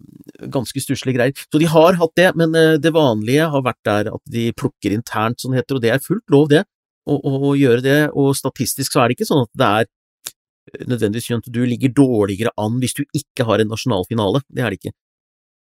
ganske 0.53 0.83
stusslige 0.83 1.17
greier. 1.17 1.35
Så 1.35 1.59
de 1.59 1.69
har 1.71 1.99
hatt 1.99 2.15
det, 2.19 2.29
men 2.39 2.55
eh, 2.55 2.77
det 2.83 2.93
vanlige 2.95 3.49
har 3.51 3.65
vært 3.67 3.83
der 3.89 4.11
at 4.13 4.23
de 4.31 4.51
plukker 4.59 4.95
internt, 4.95 5.41
som 5.41 5.53
det 5.53 5.63
heter, 5.63 5.79
og 5.79 5.85
det 5.85 5.95
er 5.95 6.05
fullt 6.05 6.35
lov, 6.35 6.51
det, 6.53 6.63
å, 7.09 7.17
å, 7.17 7.41
å 7.51 7.55
gjøre 7.59 7.83
det. 7.85 8.01
Og 8.15 8.37
statistisk 8.39 8.95
så 8.95 9.03
er 9.03 9.09
det 9.09 9.19
ikke 9.19 9.31
sånn 9.31 9.47
at 9.47 9.53
det 9.57 9.73
er 9.81 9.89
eh, 9.89 10.85
nødvendigvis 10.85 11.31
skjønt 11.31 11.51
du 11.51 11.65
ligger 11.67 11.95
dårligere 11.97 12.55
an 12.63 12.79
hvis 12.83 12.95
du 13.01 13.05
ikke 13.11 13.49
har 13.49 13.65
en 13.65 13.73
nasjonal 13.75 14.07
finale. 14.11 14.45
Det 14.47 14.63
er 14.63 14.71
det 14.71 14.83
ikke. 14.83 14.95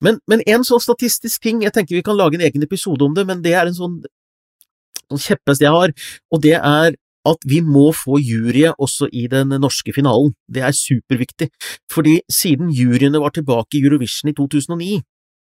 Men, 0.05 0.21
men 0.31 0.43
en 0.47 0.63
sånn 0.63 0.79
statistisk 0.79 1.43
ting, 1.43 1.59
jeg 1.65 1.75
tenker 1.75 1.97
vi 1.97 2.05
kan 2.05 2.15
lage 2.15 2.39
en 2.39 2.45
egen 2.47 2.63
episode 2.63 3.03
om 3.03 3.15
det, 3.17 3.25
men 3.27 3.41
det 3.43 3.51
er 3.57 3.67
en 3.67 3.75
sånn, 3.75 3.99
sånn 3.99 4.18
kjepphest 5.17 5.63
jeg 5.65 5.73
har, 5.73 5.93
og 6.31 6.43
det 6.43 6.57
er 6.59 6.97
at 7.27 7.45
vi 7.45 7.59
må 7.65 7.89
få 7.93 8.19
juryet 8.21 8.77
også 8.79 9.09
i 9.11 9.27
den 9.31 9.51
norske 9.61 9.93
finalen. 9.93 10.33
Det 10.47 10.63
er 10.63 10.75
superviktig, 10.75 11.49
fordi 11.91 12.19
siden 12.31 12.71
juryene 12.73 13.21
var 13.21 13.33
tilbake 13.35 13.77
i 13.77 13.83
Eurovision 13.83 14.31
i 14.31 14.35
2009, 14.37 15.01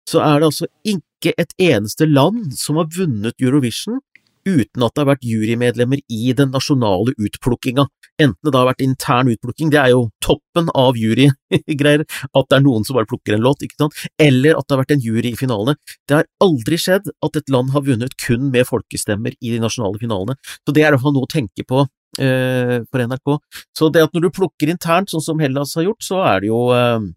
så 0.10 0.24
er 0.26 0.40
det 0.40 0.50
altså 0.50 0.68
ikke 0.88 1.36
et 1.38 1.54
eneste 1.62 2.08
land 2.10 2.52
som 2.58 2.80
har 2.80 2.90
vunnet 2.96 3.38
Eurovision 3.42 4.00
uten 4.48 4.84
at 4.86 4.96
det 4.96 5.04
har 5.04 5.10
vært 5.12 5.28
jurymedlemmer 5.28 6.02
i 6.10 6.34
den 6.34 6.50
nasjonale 6.56 7.14
utplukkinga, 7.20 7.86
enten 8.20 8.40
det 8.46 8.54
da 8.54 8.62
har 8.62 8.70
vært 8.72 8.84
intern 8.86 9.32
utplukking, 9.34 9.72
det 9.74 9.80
er 9.82 9.94
jo 9.94 10.08
toppen 10.24 10.70
av 10.78 10.98
jurygreier, 11.00 12.06
at 12.06 12.50
det 12.50 12.58
er 12.58 12.66
noen 12.66 12.88
som 12.88 12.98
bare 12.98 13.10
plukker 13.10 13.36
en 13.36 13.46
låt, 13.46 13.64
ikke 13.66 13.80
sant, 13.84 14.02
eller 14.22 14.60
at 14.60 14.68
det 14.68 14.76
har 14.76 14.82
vært 14.84 14.96
en 14.98 15.06
jury 15.06 15.34
i 15.34 15.40
finalene. 15.40 15.78
Det 16.08 16.20
har 16.20 16.28
aldri 16.44 16.80
skjedd 16.82 17.12
at 17.26 17.40
et 17.40 17.54
land 17.54 17.74
har 17.76 17.86
vunnet 17.88 18.18
kun 18.22 18.50
med 18.54 18.68
folkestemmer 18.70 19.38
i 19.40 19.56
de 19.56 19.62
nasjonale 19.64 20.02
finalene, 20.02 20.38
så 20.64 20.76
det 20.76 20.84
er 20.84 20.92
i 20.92 20.98
hvert 20.98 21.06
fall 21.06 21.16
noe 21.18 21.30
å 21.30 21.32
tenke 21.32 21.66
på 21.68 21.84
eh, 21.84 22.76
for 22.90 23.06
NRK. 23.06 23.36
Så 23.78 23.92
det 23.94 24.06
at 24.08 24.16
når 24.16 24.28
du 24.28 24.36
plukker 24.42 24.72
internt, 24.72 25.12
sånn 25.14 25.26
som 25.26 25.44
Hellas 25.44 25.76
har 25.80 25.88
gjort, 25.88 26.04
så 26.06 26.24
er 26.26 26.44
det 26.44 26.52
jo 26.52 26.64
eh, 26.76 27.10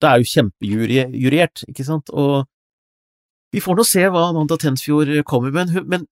det 0.00 0.08
er 0.08 0.22
jo 0.22 0.30
kjempejuriert, 0.30 1.66
ikke 1.68 1.84
sant, 1.84 2.10
og 2.16 2.48
vi 3.50 3.60
får 3.62 3.76
nå 3.76 3.84
se 3.84 4.04
hva 4.06 4.28
Amanda 4.30 4.56
Tensfjord 4.60 5.10
kommer 5.28 5.52
med, 5.54 5.74
men 5.90 6.06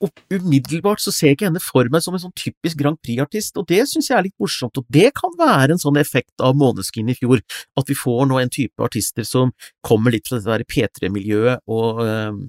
og 0.00 0.22
umiddelbart 0.32 1.02
så 1.02 1.12
ser 1.12 1.30
jeg 1.30 1.36
ikke 1.36 1.48
henne 1.50 1.62
for 1.62 1.88
meg 1.92 2.04
som 2.04 2.16
en 2.16 2.22
sånn 2.22 2.36
typisk 2.38 2.78
Grand 2.80 2.96
Prix-artist, 3.04 3.58
og 3.60 3.66
det 3.68 3.82
synes 3.90 4.08
jeg 4.08 4.16
er 4.16 4.26
litt 4.28 4.36
morsomt, 4.40 4.80
og 4.80 4.86
det 4.88 5.10
kan 5.18 5.34
være 5.38 5.74
en 5.74 5.82
sånn 5.82 6.00
effekt 6.00 6.40
av 6.44 6.56
Måneskin 6.56 7.10
i 7.12 7.16
fjor, 7.18 7.42
at 7.76 7.90
vi 7.90 7.98
får 7.98 8.24
nå 8.30 8.40
en 8.40 8.52
type 8.52 8.80
artister 8.84 9.26
som 9.28 9.52
kommer 9.86 10.14
litt 10.16 10.30
fra 10.30 10.40
dette 10.40 10.68
P3-miljøet 10.72 11.66
og 11.68 12.00
øh, 12.06 12.40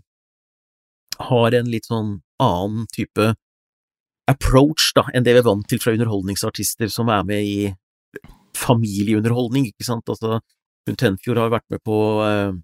har 1.31 1.60
en 1.60 1.70
litt 1.72 1.91
sånn 1.91 2.17
annen 2.41 2.88
type 2.96 3.34
approach 4.31 4.93
da, 4.96 5.05
enn 5.12 5.27
det 5.27 5.36
vi 5.36 5.43
er 5.43 5.50
vant 5.50 5.67
til 5.67 5.81
fra 5.81 5.93
underholdningsartister 5.98 6.91
som 6.93 7.12
er 7.12 7.27
med 7.27 7.46
i 7.46 7.72
familieunderholdning, 8.58 9.67
ikke 9.72 9.88
sant, 9.88 10.08
altså 10.08 10.39
hun 10.88 10.98
Tenfjord 10.98 11.39
har 11.41 11.51
vært 11.53 11.67
med 11.74 11.84
på 11.86 11.98
øh, 12.25 12.55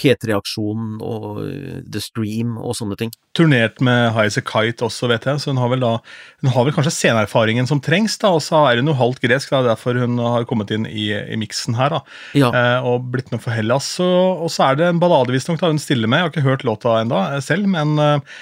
P3-aksjonen 0.00 0.98
og 1.04 1.40
eh, 1.44 1.80
The 1.86 2.02
Stream 2.02 2.56
og 2.58 2.76
sånne 2.78 2.96
ting. 3.00 3.12
Turnert 3.36 3.80
med 3.84 4.12
High 4.14 4.30
As 4.30 4.38
A 4.38 4.42
Kite 4.44 4.86
også, 4.86 5.08
vet 5.10 5.26
jeg, 5.28 5.40
så 5.42 5.52
hun 5.52 5.60
har 5.62 5.70
vel 5.72 5.82
da 5.82 5.92
Hun 6.42 6.52
har 6.54 6.66
vel 6.66 6.74
kanskje 6.76 6.92
sceneerfaringen 6.94 7.68
som 7.70 7.80
trengs, 7.82 8.16
da, 8.20 8.32
og 8.34 8.42
så 8.44 8.64
er 8.68 8.80
hun 8.80 8.90
jo 8.90 8.96
halvt 8.98 9.22
gresk, 9.24 9.52
da, 9.54 9.62
derfor 9.70 9.98
hun 10.02 10.18
har 10.22 10.46
kommet 10.50 10.72
inn 10.74 10.88
i, 10.90 11.10
i 11.14 11.38
miksen 11.40 11.78
her, 11.78 11.94
da. 11.96 12.02
Ja. 12.36 12.50
Eh, 12.50 12.88
og 12.88 13.08
blitt 13.14 13.32
med 13.32 13.42
for 13.44 13.54
Hellas. 13.54 13.88
Så, 13.98 14.06
og 14.06 14.50
så 14.52 14.70
er 14.70 14.80
det 14.80 14.90
en 14.90 15.02
ballade, 15.02 15.34
visstnok, 15.34 15.62
hun 15.64 15.80
stiller 15.82 16.10
med. 16.10 16.20
Jeg 16.20 16.28
har 16.28 16.34
ikke 16.34 16.48
hørt 16.48 16.68
låta 16.68 16.98
ennå 17.00 17.20
eh, 17.30 17.40
selv, 17.44 17.70
men 17.70 17.94
eh, 18.02 18.38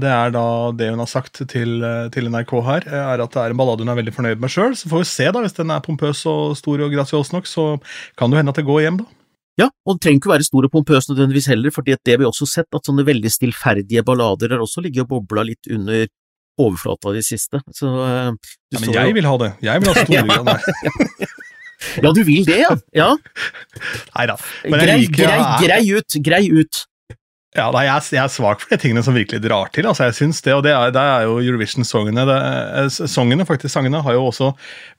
det 0.00 0.10
er 0.12 0.34
da 0.34 0.46
det 0.76 0.90
hun 0.92 1.00
har 1.00 1.08
sagt 1.08 1.40
til, 1.48 1.78
til, 2.12 2.26
NRK 2.28 2.50
her, 2.66 2.84
er 2.84 3.22
at 3.24 3.32
det 3.32 3.40
er 3.40 3.54
en 3.54 3.60
ballade 3.60 3.80
hun 3.80 3.88
er 3.88 3.96
veldig 3.96 4.12
fornøyd 4.12 4.42
med 4.42 4.52
sjøl. 4.52 4.76
Så 4.76 4.90
får 4.92 5.06
vi 5.06 5.08
se, 5.08 5.30
da, 5.32 5.40
hvis 5.40 5.56
den 5.56 5.72
er 5.72 5.80
pompøs 5.84 6.26
og 6.28 6.52
stor 6.60 6.84
og 6.84 6.92
grasiøs 6.92 7.32
nok, 7.32 7.48
så 7.48 7.70
kan 8.20 8.28
det 8.28 8.42
hende 8.42 8.52
at 8.52 8.60
det 8.60 8.68
går 8.68 8.84
hjem, 8.84 9.00
da. 9.00 9.08
Ja, 9.60 9.68
og 9.84 9.96
den 9.96 10.00
trenger 10.04 10.22
ikke 10.22 10.32
være 10.32 10.46
stor 10.46 10.66
og 10.66 10.72
pompøs 10.72 11.10
nødvendigvis 11.10 11.50
heller, 11.52 11.74
fordi 11.74 11.96
det 11.98 12.14
har 12.14 12.22
vi 12.22 12.28
også 12.28 12.48
sett, 12.48 12.68
at 12.72 12.86
sånne 12.88 13.04
veldig 13.08 13.32
stillferdige 13.32 14.04
ballader 14.06 14.56
har 14.56 14.64
også 14.64 14.84
ligget 14.84 15.04
og 15.04 15.12
bobla 15.12 15.44
litt 15.50 15.68
under 15.70 16.06
overflata 16.60 17.14
de 17.16 17.22
siste. 17.24 17.60
Så, 17.76 17.88
uh, 17.88 18.32
ja, 18.72 18.80
men 18.80 18.92
jeg 18.94 19.16
vil 19.16 19.28
ha 19.28 19.36
det. 19.40 19.50
Jeg 19.64 19.82
vil 19.82 19.90
ha 19.92 20.04
store 20.04 20.24
greier. 20.28 21.32
ja, 22.04 22.12
du 22.12 22.22
vil 22.28 22.46
det, 22.48 22.60
ja? 22.62 22.76
ja. 22.96 23.10
Nei 24.14 24.30
da. 24.30 24.38
Grei, 24.64 25.02
grei, 25.12 25.42
grei 25.64 25.82
ut, 25.96 26.22
grei 26.24 26.46
ut. 26.52 26.86
Ja, 27.50 27.66
nei, 27.74 27.82
jeg, 27.88 28.04
jeg, 28.14 28.22
er 28.22 28.30
svak 28.30 28.60
for 28.62 28.70
de 28.70 28.78
tingene 28.78 29.02
som 29.02 29.16
virkelig 29.16 29.42
drar 29.42 29.72
til. 29.74 29.88
altså 29.90 30.06
jeg 30.06 30.14
synes 30.20 30.38
det, 30.46 30.52
og 30.54 30.62
det 30.62 30.70
er, 30.70 30.92
det 30.94 31.02
er 31.02 31.24
jo 31.26 31.40
Eurovision-sangene 31.42 32.22
eh, 32.30 32.98
Sangene 33.10 33.46
faktisk, 33.48 33.72
sangene 33.74 34.04
har 34.06 34.14
jo 34.14 34.28
også 34.28 34.52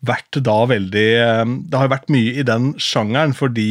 vært 0.04 0.42
da 0.44 0.58
veldig 0.68 1.06
eh, 1.16 1.54
Det 1.72 1.80
har 1.80 1.88
jo 1.88 1.94
vært 1.94 2.12
mye 2.12 2.34
i 2.36 2.44
den 2.44 2.74
sjangeren 2.76 3.32
fordi 3.38 3.70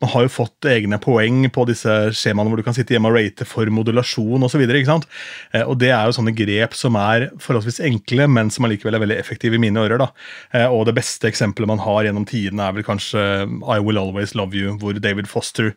man 0.00 0.10
har 0.14 0.24
jo 0.24 0.32
fått 0.32 0.66
egne 0.70 0.96
poeng 1.02 1.42
på 1.52 1.64
disse 1.68 1.92
skjemaene 2.16 2.48
hvor 2.48 2.60
du 2.60 2.64
kan 2.64 2.76
sitte 2.76 2.94
hjemme 2.94 3.10
og 3.10 3.18
rate 3.18 3.44
for 3.48 3.68
modulasjon 3.68 4.46
osv. 4.46 4.62
Og, 4.64 5.04
eh, 5.52 5.64
og 5.64 5.76
det 5.82 5.90
er 5.92 6.08
jo 6.08 6.16
sånne 6.16 6.32
grep 6.36 6.76
som 6.78 6.96
er 6.96 7.28
forholdsvis 7.42 7.82
enkle, 7.84 8.28
men 8.32 8.52
som 8.52 8.64
allikevel 8.64 8.96
er 8.96 9.04
veldig 9.04 9.18
effektive 9.20 9.58
i 9.58 9.62
mine 9.62 9.82
ører. 9.82 10.00
da. 10.00 10.08
Eh, 10.56 10.66
og 10.66 10.86
det 10.88 10.96
beste 10.96 11.28
eksempelet 11.28 11.68
man 11.68 11.84
har 11.84 12.08
gjennom 12.08 12.24
tidene, 12.28 12.64
er 12.64 12.78
vel 12.78 12.86
kanskje 12.86 13.20
I 13.44 13.78
Will 13.84 14.00
Always 14.00 14.34
Love 14.34 14.56
You, 14.56 14.78
hvor 14.80 14.96
David 14.96 15.28
Foster 15.28 15.74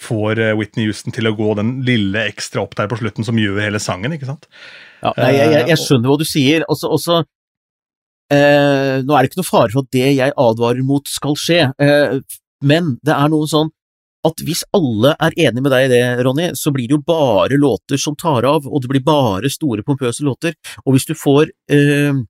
får 0.00 0.40
eh, 0.40 0.56
Whitney 0.58 0.88
Houston 0.88 1.14
til 1.14 1.30
å 1.30 1.36
gå 1.38 1.54
den 1.60 1.78
lille 1.86 2.26
ekstra 2.26 2.64
opp 2.64 2.74
der 2.78 2.90
på 2.90 2.98
slutten 2.98 3.26
som 3.26 3.38
gjør 3.38 3.62
hele 3.62 3.82
sangen. 3.82 4.16
ikke 4.16 4.32
sant? 4.32 4.50
Ja, 5.04 5.14
nei, 5.14 5.34
jeg, 5.36 5.54
jeg, 5.54 5.68
jeg 5.70 5.84
skjønner 5.84 6.10
hva 6.10 6.18
du 6.18 6.26
sier. 6.26 6.66
Også, 6.66 6.90
også 6.90 7.22
eh, 8.34 8.98
nå 9.06 9.14
er 9.14 9.22
det 9.22 9.30
ikke 9.30 9.44
noe 9.44 9.52
fare 9.52 9.70
for 9.72 9.86
at 9.86 9.94
det 9.94 10.14
jeg 10.18 10.34
advarer 10.34 10.86
mot 10.86 11.06
skal 11.06 11.38
skje. 11.38 11.68
Eh, 11.78 12.18
men 12.64 12.96
det 13.06 13.14
er 13.16 13.30
noe 13.32 13.48
sånn 13.50 13.70
at 14.26 14.42
hvis 14.44 14.62
alle 14.76 15.14
er 15.16 15.36
enig 15.46 15.62
med 15.64 15.72
deg 15.72 15.86
i 15.86 15.92
det, 15.94 16.02
Ronny, 16.26 16.50
så 16.58 16.72
blir 16.74 16.90
det 16.90 16.98
jo 16.98 17.04
bare 17.06 17.56
låter 17.56 18.00
som 18.00 18.16
tar 18.20 18.44
av, 18.48 18.66
og 18.68 18.82
det 18.82 18.90
blir 18.92 19.04
bare 19.04 19.48
store, 19.52 19.84
pompøse 19.86 20.24
låter. 20.26 20.56
Og 20.84 20.92
hvis 20.92 21.08
du 21.08 21.14
får 21.16 21.48
eh, 21.72 22.20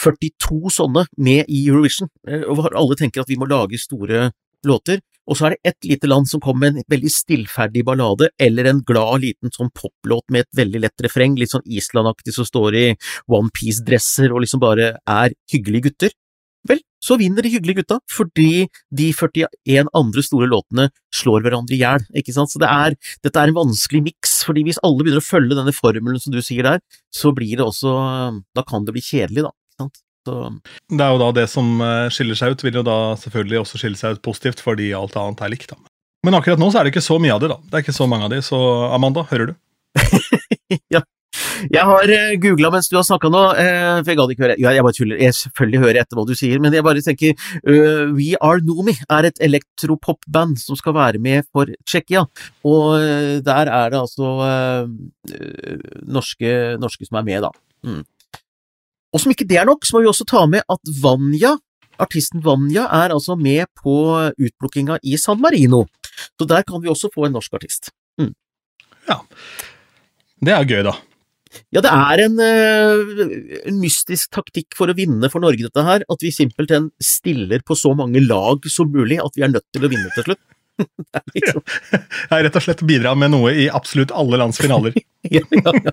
42 0.00 0.72
sånne 0.72 1.04
med 1.20 1.44
i 1.44 1.66
Eurovision, 1.68 2.08
eh, 2.28 2.46
og 2.48 2.64
alle 2.70 2.96
tenker 2.96 3.22
at 3.22 3.28
vi 3.28 3.36
må 3.40 3.48
lage 3.50 3.80
store 3.82 4.30
låter, 4.64 5.04
og 5.24 5.38
så 5.38 5.46
er 5.46 5.54
det 5.54 5.70
ett 5.70 5.86
lite 5.88 6.08
land 6.08 6.28
som 6.28 6.40
kommer 6.44 6.72
med 6.72 6.82
en 6.82 6.90
veldig 6.92 7.12
stillferdig 7.12 7.84
ballade, 7.86 8.28
eller 8.40 8.68
en 8.68 8.82
glad 8.84 9.22
liten 9.24 9.52
sånn 9.52 9.72
poplåt 9.72 10.26
med 10.32 10.44
et 10.44 10.58
veldig 10.60 10.82
lett 10.84 11.04
refreng, 11.06 11.36
litt 11.40 11.52
sånn 11.54 11.64
Island-aktig 11.64 12.34
som 12.36 12.48
står 12.48 12.76
i 12.76 12.84
onepiece-dresser 13.32 14.32
og 14.32 14.44
liksom 14.44 14.60
bare 14.64 14.94
er 15.00 15.36
hyggelige 15.52 15.88
gutter, 15.88 16.16
Vel, 16.68 16.80
så 17.04 17.18
vinner 17.20 17.44
de 17.44 17.52
hyggelige 17.52 17.82
gutta, 17.82 17.98
fordi 18.08 18.66
de 18.96 19.10
41 19.12 19.90
andre 19.92 20.24
store 20.24 20.48
låtene 20.48 20.88
slår 21.14 21.44
hverandre 21.44 21.76
i 21.76 21.80
hjel, 21.82 22.06
ikke 22.16 22.34
sant. 22.36 22.52
Så 22.52 22.62
det 22.62 22.70
er, 22.70 22.96
dette 23.24 23.40
er 23.40 23.52
en 23.52 23.58
vanskelig 23.58 24.00
miks, 24.06 24.38
fordi 24.48 24.64
hvis 24.68 24.80
alle 24.86 25.04
begynner 25.04 25.20
å 25.20 25.26
følge 25.26 25.58
denne 25.58 25.74
formelen 25.76 26.22
som 26.22 26.32
du 26.32 26.40
sier 26.44 26.64
der, 26.66 26.80
så 27.12 27.34
blir 27.36 27.58
det 27.60 27.66
også 27.66 27.92
Da 28.56 28.64
kan 28.66 28.86
det 28.86 28.94
bli 28.96 29.04
kjedelig, 29.04 29.44
da. 29.46 29.52
ikke 29.52 29.84
sant. 29.84 30.00
Så. 30.24 30.36
Det 30.88 31.04
er 31.04 31.10
jo 31.12 31.20
da 31.20 31.26
det 31.36 31.44
som 31.52 31.66
eh, 31.84 32.06
skiller 32.14 32.38
seg 32.38 32.54
ut, 32.54 32.62
vil 32.64 32.78
jo 32.80 32.84
da 32.86 32.96
selvfølgelig 33.20 33.58
også 33.60 33.80
skille 33.80 34.00
seg 34.00 34.16
ut 34.16 34.22
positivt, 34.24 34.62
fordi 34.64 34.88
alt 34.96 35.18
annet 35.20 35.42
er 35.44 35.52
likt. 35.52 35.74
da. 35.74 35.76
Men 36.24 36.38
akkurat 36.38 36.60
nå 36.60 36.70
så 36.72 36.80
er 36.80 36.86
det 36.88 36.94
ikke 36.94 37.04
så 37.04 37.18
mye 37.20 37.34
av 37.34 37.42
det, 37.44 37.50
da. 37.52 37.58
Det 37.68 37.76
er 37.76 37.84
ikke 37.84 37.98
så 37.98 38.08
mange 38.08 38.24
av 38.24 38.32
de, 38.32 38.40
så 38.44 38.60
Amanda, 38.96 39.26
hører 39.28 39.52
du? 39.52 39.54
ja, 40.94 41.04
jeg 41.72 41.84
har 41.88 42.10
uh, 42.10 42.14
eh, 42.14 42.36
googla 42.40 42.70
mens 42.74 42.88
du 42.90 42.96
har 42.98 43.06
snakka 43.06 43.30
nå, 43.32 43.42
uh, 43.56 43.98
for 44.00 44.12
jeg 44.12 44.18
gadd 44.20 44.34
ikke 44.34 44.44
høre 44.44 44.56
jeg 44.60 44.86
bare 44.86 44.96
tuller, 44.96 45.20
jeg 45.22 45.36
selvfølgelig 45.38 45.82
hører 45.84 46.00
etter 46.02 46.18
hva 46.18 46.26
du 46.28 46.34
sier, 46.38 46.62
men 46.62 46.76
jeg 46.76 46.86
bare 46.86 47.04
tenker 47.04 47.34
uh, 47.34 48.12
We 48.14 48.32
Are 48.38 48.62
Nomi 48.64 48.96
er 49.02 49.28
et 49.28 49.42
elektropopband 49.44 50.58
som 50.62 50.78
skal 50.78 50.96
være 50.96 51.22
med 51.22 51.48
for 51.50 51.70
Tsjekkia, 51.84 52.24
og 52.66 52.88
uh, 52.96 53.36
der 53.44 53.70
er 53.70 53.94
det 53.94 54.00
altså 54.00 54.32
norske, 56.04 56.50
norske, 56.80 57.06
som 57.08 57.18
er 57.20 57.26
med, 57.26 57.46
da. 57.46 57.50
Mm. 57.84 58.02
Og 59.14 59.22
som 59.22 59.32
ikke 59.32 59.46
det 59.48 59.60
er 59.60 59.68
nok, 59.68 59.86
så 59.86 59.96
må 59.96 60.04
vi 60.04 60.10
også 60.10 60.26
ta 60.28 60.44
med 60.50 60.64
at 60.70 60.92
Vanja, 61.02 61.54
artisten 62.02 62.42
Vanja, 62.44 62.86
er 62.90 63.14
altså 63.14 63.36
med 63.38 63.68
på 63.78 63.96
utplukkinga 64.34 64.98
i 65.06 65.18
San 65.20 65.40
Marino, 65.42 65.84
så 66.34 66.48
der 66.50 66.66
kan 66.66 66.82
vi 66.82 66.90
også 66.92 67.12
få 67.14 67.28
en 67.28 67.36
norsk 67.38 67.58
artist. 67.60 67.92
Mm. 68.20 68.34
Ja. 69.08 69.20
Det 70.44 70.52
er 70.54 70.66
gøy, 70.68 70.82
da. 70.86 70.96
Ja, 71.74 71.82
det 71.84 71.90
er 71.90 72.24
en, 72.24 72.40
uh, 72.40 73.22
en, 73.64 73.78
mystisk 73.82 74.32
taktikk 74.34 74.74
for 74.78 74.90
å 74.90 74.96
vinne 74.96 75.30
for 75.32 75.44
Norge, 75.44 75.66
dette 75.66 75.86
her. 75.86 76.04
At 76.10 76.24
vi 76.24 76.32
simpelthen 76.34 76.90
stiller 77.02 77.62
på 77.66 77.76
så 77.78 77.94
mange 77.98 78.22
lag 78.24 78.66
som 78.70 78.90
mulig 78.92 79.20
at 79.22 79.38
vi 79.38 79.46
er 79.46 79.54
nødt 79.54 79.66
til 79.74 79.86
å 79.86 79.92
vinne 79.92 80.12
til 80.16 80.28
slutt. 80.28 80.42
liksom... 81.34 81.62
ja, 82.30 82.38
rett 82.42 82.56
og 82.58 82.64
slett 82.64 82.82
bidra 82.86 83.14
med 83.18 83.32
noe 83.34 83.52
i 83.54 83.66
absolutt 83.70 84.14
alle 84.14 84.40
lands 84.40 84.60
finaler. 84.62 84.96
ja, 85.36 85.42
ja, 85.50 85.74
ja. 85.84 85.92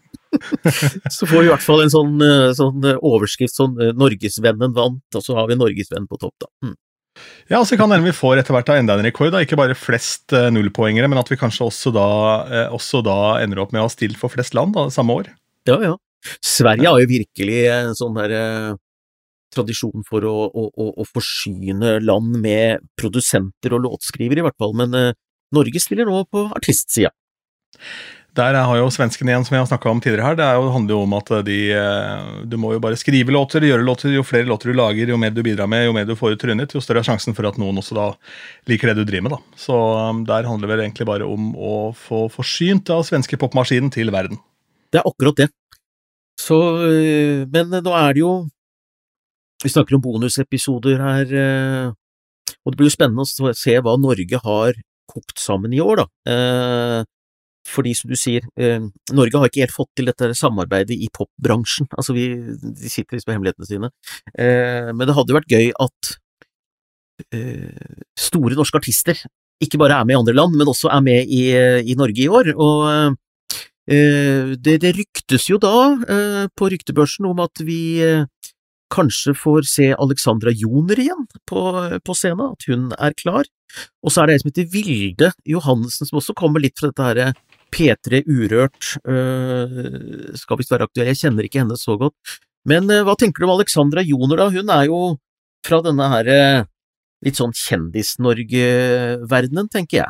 Så 1.12 1.28
får 1.28 1.36
vi 1.36 1.50
i 1.50 1.52
hvert 1.52 1.66
fall 1.66 1.84
en 1.84 1.94
sånn, 1.94 2.16
eh, 2.26 2.52
sånn 2.58 2.88
eh, 2.88 3.02
overskrift 3.06 3.58
sånn 3.58 3.76
'Norgesvennen 3.78 4.74
vant', 4.78 5.18
og 5.18 5.26
så 5.26 5.38
har 5.38 5.52
vi 5.52 5.60
Norgesvenn 5.60 6.10
på 6.10 6.20
topp, 6.22 6.36
da. 6.42 6.50
Mm. 6.66 6.78
Ja, 7.52 7.60
så 7.68 7.76
kan 7.78 7.92
hende 7.92 8.08
vi 8.08 8.16
får 8.16 8.40
etter 8.40 8.56
hvert 8.56 8.70
enda 8.74 8.96
en 8.96 9.06
rekord. 9.06 9.34
da, 9.34 9.42
Ikke 9.44 9.60
bare 9.60 9.76
flest 9.76 10.32
nullpoengere, 10.32 11.10
men 11.12 11.20
at 11.20 11.30
vi 11.30 11.38
kanskje 11.38 11.68
også 11.68 11.92
da, 11.94 12.08
også 12.72 13.04
da 13.04 13.18
ender 13.44 13.60
opp 13.62 13.76
med 13.76 13.84
å 13.84 13.90
ha 13.90 13.92
stilt 13.92 14.18
for 14.18 14.32
flest 14.32 14.56
land 14.56 14.74
da, 14.78 14.88
samme 14.94 15.20
år. 15.20 15.28
Ja, 15.70 15.78
ja. 15.84 15.98
Sverige 16.46 16.90
har 16.90 17.02
jo 17.02 17.10
virkelig 17.10 17.60
en 17.72 17.98
sånn 17.98 18.16
derre 18.18 18.44
tradisjon 19.52 20.06
for 20.08 20.26
å, 20.28 20.36
å, 20.48 20.70
å, 20.70 20.88
å, 21.02 21.06
forsyne 21.10 21.98
land 22.04 22.38
med 22.44 22.86
produsenter 23.00 23.76
og 23.76 23.84
låtskrivere, 23.88 24.42
i 24.42 24.46
hvert 24.48 24.60
fall, 24.62 24.74
men 24.78 24.96
eh, 24.96 25.14
Norge 25.52 25.82
stiller 25.84 26.08
nå 26.08 26.24
på 26.32 26.46
artistsida. 26.56 27.12
Der 28.32 28.56
har 28.56 28.78
jo 28.80 28.86
svenskene 28.94 29.34
igjen, 29.34 29.44
som 29.44 29.58
jeg 29.58 29.64
har 29.66 29.68
snakka 29.68 29.90
om 29.92 30.00
tidligere 30.00 30.30
her. 30.30 30.38
Det, 30.40 30.46
jo, 30.56 30.70
handler 30.72 30.96
jo 30.96 31.00
om 31.04 31.16
at 31.18 31.32
de 31.44 31.58
eh, 31.76 32.30
Du 32.48 32.56
må 32.56 32.70
jo 32.72 32.84
bare 32.84 33.00
skrive 33.00 33.34
låter, 33.36 33.66
gjøre 33.68 33.84
låter. 33.84 34.14
Jo 34.16 34.24
flere 34.24 34.48
låter 34.48 34.72
du 34.72 34.78
lager, 34.80 35.12
jo 35.12 35.18
mer 35.20 35.34
du 35.36 35.42
bidrar 35.44 35.68
med, 35.68 35.84
jo 35.90 35.96
mer 35.98 36.08
du 36.08 36.14
får 36.16 36.38
ut 36.38 36.44
trynet, 36.46 36.72
jo 36.72 36.84
større 36.84 37.04
er 37.04 37.10
sjansen 37.10 37.36
for 37.36 37.50
at 37.50 37.60
noen 37.60 37.82
også 37.82 37.98
da 37.98 38.06
liker 38.72 38.94
det 38.94 39.02
du 39.02 39.10
driver 39.10 39.28
med. 39.28 39.36
da. 39.36 39.60
Så 39.60 39.76
um, 39.76 40.24
der 40.30 40.48
handler 40.48 40.64
det 40.64 40.72
vel 40.72 40.86
egentlig 40.86 41.10
bare 41.12 41.28
om 41.28 41.52
å 41.60 41.76
få 41.92 42.30
forsynt 42.32 42.94
av 42.96 43.04
svenske 43.10 43.36
popmaskinen 43.42 43.92
til 43.92 44.16
verden. 44.16 44.40
Det 44.92 45.00
er 45.00 45.08
akkurat 45.08 45.44
det. 45.44 45.50
Så 46.40 46.58
øh, 46.88 47.48
Men 47.52 47.72
nå 47.84 47.92
er 47.96 48.14
det 48.16 48.24
jo 48.24 48.34
Vi 49.64 49.70
snakker 49.70 49.96
om 49.96 50.02
bonusepisoder 50.02 51.02
her, 51.06 51.34
øh, 51.38 51.92
og 52.66 52.74
det 52.74 52.78
blir 52.80 52.90
jo 52.90 52.94
spennende 52.96 53.22
å 53.22 53.54
se 53.54 53.76
hva 53.78 53.94
Norge 54.02 54.40
har 54.42 54.80
kokt 55.12 55.42
sammen 55.42 55.74
i 55.76 55.82
år, 55.84 56.02
da. 56.02 56.06
Eh, 56.34 57.04
fordi, 57.68 57.94
som 57.98 58.10
du 58.10 58.18
sier, 58.18 58.48
eh, 58.58 58.82
Norge 59.14 59.38
har 59.38 59.50
ikke 59.50 59.64
helt 59.66 59.76
fått 59.76 59.92
til 59.98 60.10
dette 60.10 60.32
samarbeidet 60.38 60.98
i 60.98 61.10
popbransjen. 61.14 61.90
Altså, 61.94 62.16
vi 62.18 62.26
de 62.34 62.90
sitter 62.90 63.18
liksom 63.18 63.30
på 63.30 63.36
hemmelighetene 63.36 63.70
sine. 63.70 63.92
Eh, 64.34 64.90
men 64.94 65.06
det 65.06 65.16
hadde 65.18 65.34
jo 65.34 65.38
vært 65.38 65.54
gøy 65.54 65.70
at 65.86 66.12
eh, 67.38 67.94
store 68.18 68.58
norske 68.58 68.82
artister 68.82 69.22
ikke 69.62 69.78
bare 69.78 70.00
er 70.02 70.08
med 70.10 70.16
i 70.16 70.22
andre 70.24 70.34
land, 70.34 70.58
men 70.58 70.70
også 70.72 70.90
er 70.90 71.04
med 71.06 71.30
i, 71.30 71.44
i 71.86 71.98
Norge 71.98 72.24
i 72.24 72.32
år. 72.32 72.54
Og 72.58 72.88
eh, 72.90 73.20
det, 73.88 74.78
det, 74.84 74.92
ryktes 74.98 75.48
jo 75.50 75.58
da 75.62 75.76
eh, 76.06 76.46
på 76.56 76.70
ryktebørsen 76.72 77.28
om 77.30 77.42
at 77.44 77.64
vi 77.66 78.02
eh, 78.06 78.26
kanskje 78.94 79.34
får 79.38 79.66
se 79.70 79.88
Alexandra 79.96 80.54
Joner 80.54 81.00
igjen 81.00 81.26
på, 81.50 81.62
på, 82.06 82.18
scenen, 82.18 82.54
at 82.54 82.68
hun 82.70 82.92
er 83.00 83.16
klar. 83.18 83.50
Og 84.04 84.12
så 84.12 84.22
er 84.22 84.30
det 84.30 84.36
en 84.36 84.44
som 84.44 84.52
heter 84.52 84.72
Vilde 84.74 85.32
Johannessen, 85.48 86.10
som 86.10 86.20
også 86.20 86.38
kommer 86.38 86.64
litt 86.64 86.78
fra 86.80 86.92
dette 86.92 87.08
herre 87.08 87.28
P3 87.72 88.26
Urørt 88.28 88.84
skal 90.36 90.58
visst 90.60 90.74
være 90.74 90.90
aktuell, 90.90 91.08
jeg 91.08 91.22
kjenner 91.22 91.48
ikke 91.48 91.62
henne 91.64 91.78
så 91.80 91.96
godt. 91.96 92.20
Men 92.68 92.92
hva 92.92 93.16
tenker 93.16 93.40
du 93.40 93.48
om 93.48 93.56
Alexandra 93.56 94.04
Joner, 94.04 94.44
da? 94.44 94.50
Hun 94.52 94.68
er 94.76 94.90
jo 94.90 95.00
fra 95.66 95.82
denne 95.86 96.06
her 96.12 96.26
øh, 96.36 96.62
litt 97.26 97.40
sånn 97.40 97.54
Kjendis-Norge-verdenen, 97.56 99.70
tenker 99.72 99.98
jeg. 100.02 100.10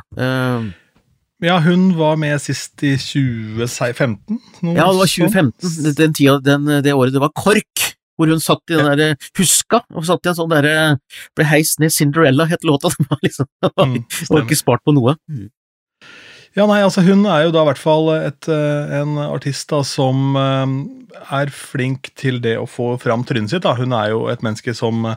Ja, 1.41 1.55
hun 1.59 1.87
var 1.97 2.19
med 2.21 2.37
sist 2.41 2.83
i 2.85 2.93
2015. 3.01 4.37
Ja, 4.61 4.85
det 4.91 4.99
var 4.99 5.09
2015, 5.09 5.95
den 5.97 6.13
tida, 6.13 6.35
den, 6.45 6.69
det 6.85 6.93
året 6.93 7.15
det 7.15 7.23
var 7.23 7.31
KORK, 7.33 7.87
hvor 8.13 8.29
hun 8.29 8.43
satt 8.43 8.61
i 8.69 8.75
den 8.77 8.85
ja. 8.85 8.91
derre 8.93 9.31
Huska, 9.39 9.79
og 9.89 10.05
satt 10.05 10.27
i 10.27 10.29
en 10.29 10.37
sånn 10.37 10.51
derre 10.51 10.75
Ble 11.33 11.47
heist 11.49 11.81
ned 11.81 11.93
Cinderella, 11.95 12.45
het 12.51 12.67
låta. 12.67 12.93
Det 12.99 13.09
var 13.09 13.25
liksom, 13.25 13.49
mm, 13.73 13.97
var 14.29 14.45
ikke 14.45 14.59
spart 14.59 14.85
på 14.85 14.93
noe. 14.93 15.15
Mm. 15.31 15.49
Ja, 16.51 16.65
nei, 16.67 16.81
altså 16.83 17.01
Hun 17.05 17.23
er 17.31 17.45
jo 17.45 17.53
da 17.55 17.63
i 17.63 17.69
hvert 17.69 17.79
fall 17.79 18.09
et, 18.17 18.47
eh, 18.51 18.95
en 18.99 19.15
artist 19.23 19.69
da 19.71 19.79
som 19.87 20.35
eh, 20.37 20.73
er 21.39 21.53
flink 21.55 22.11
til 22.19 22.41
det 22.43 22.57
å 22.59 22.67
få 22.69 22.93
fram 23.01 23.23
trynet 23.25 23.53
sitt. 23.53 23.63
da. 23.65 23.73
Hun 23.79 23.95
er 23.95 24.11
jo 24.11 24.25
et 24.29 24.43
menneske 24.45 24.75
som, 24.77 25.07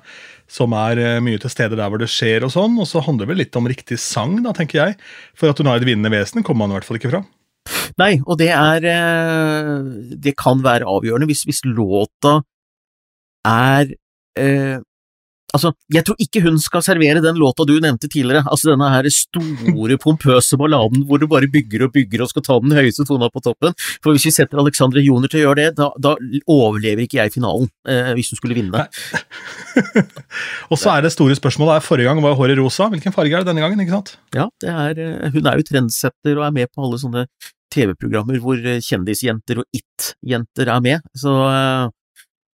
som 0.51 0.75
er 0.77 1.01
eh, 1.01 1.21
mye 1.25 1.41
til 1.43 1.53
stede 1.53 1.79
der 1.79 1.91
hvor 1.91 2.01
det 2.01 2.11
skjer, 2.13 2.47
og 2.47 2.53
sånn, 2.55 2.77
og 2.81 2.89
så 2.91 3.03
handler 3.05 3.27
det 3.27 3.33
vel 3.33 3.43
litt 3.45 3.59
om 3.61 3.69
riktig 3.71 3.99
sang, 4.03 4.39
da, 4.45 4.55
tenker 4.57 4.81
jeg. 4.81 4.99
For 5.39 5.51
at 5.51 5.61
hun 5.61 5.71
har 5.71 5.81
et 5.81 5.89
vinnende 5.89 6.13
vesen, 6.15 6.45
kommer 6.47 6.65
man 6.65 6.75
i 6.75 6.79
hvert 6.79 6.89
fall 6.89 7.01
ikke 7.01 7.13
fra. 7.15 7.25
Nei, 7.97 8.19
og 8.29 8.37
det 8.37 8.51
er 8.53 8.85
Det 10.21 10.35
kan 10.37 10.59
være 10.61 10.85
avgjørende 10.85 11.29
hvis, 11.31 11.47
hvis 11.49 11.63
låta 11.65 12.43
er 13.49 13.95
eh, 14.37 14.81
Altså, 15.55 15.71
jeg 15.95 16.05
tror 16.07 16.19
ikke 16.23 16.43
hun 16.45 16.59
skal 16.63 16.83
servere 16.85 17.23
den 17.23 17.39
låta 17.39 17.67
du 17.69 17.77
nevnte 17.83 18.09
tidligere, 18.11 18.43
altså 18.51 18.73
denne 18.73 18.89
her 18.91 19.07
store, 19.13 19.99
pompøse 20.03 20.59
balladen 20.59 21.05
hvor 21.09 21.21
du 21.23 21.29
bare 21.31 21.49
bygger 21.51 21.87
og 21.87 21.93
bygger 21.95 22.25
og 22.25 22.31
skal 22.33 22.45
ta 22.47 22.59
den 22.63 22.75
høyeste 22.75 23.07
tona 23.07 23.31
på 23.31 23.43
toppen, 23.45 23.77
for 24.03 24.15
hvis 24.15 24.27
vi 24.29 24.35
setter 24.35 24.61
Alexandre 24.61 25.03
Joner 25.05 25.31
til 25.31 25.43
å 25.43 25.47
gjøre 25.47 25.61
det, 25.61 25.69
da, 25.79 25.91
da 26.03 26.15
overlever 26.51 27.07
ikke 27.07 27.21
jeg 27.21 27.35
finalen, 27.37 27.71
eh, 27.89 28.13
hvis 28.19 28.33
hun 28.33 28.41
skulle 28.41 28.59
vinne. 28.59 28.87
og 30.73 30.81
så 30.81 30.97
er 30.97 31.07
det 31.07 31.15
store 31.15 31.39
spørsmålet, 31.39 31.87
forrige 31.87 32.11
gang 32.11 32.23
var 32.25 32.39
håret 32.39 32.59
rosa, 32.59 32.91
hvilken 32.93 33.15
farge 33.15 33.39
er 33.39 33.45
det 33.45 33.53
denne 33.53 33.65
gangen, 33.65 33.85
ikke 33.85 33.99
sant? 33.99 34.17
Ja, 34.35 34.49
er, 34.67 34.99
eh, 34.99 35.29
hun 35.35 35.47
er 35.47 35.61
jo 35.61 35.69
trendsetter 35.71 36.41
og 36.41 36.49
er 36.49 36.57
med 36.59 36.73
på 36.75 36.83
alle 36.87 36.99
sånne 37.01 37.29
TV-programmer 37.75 38.43
hvor 38.43 38.59
eh, 38.59 38.83
kjendisjenter 38.83 39.63
og 39.63 39.79
it-jenter 39.83 40.75
er 40.75 40.83
med, 40.85 41.15
så 41.19 41.39
Eh, 41.55 41.91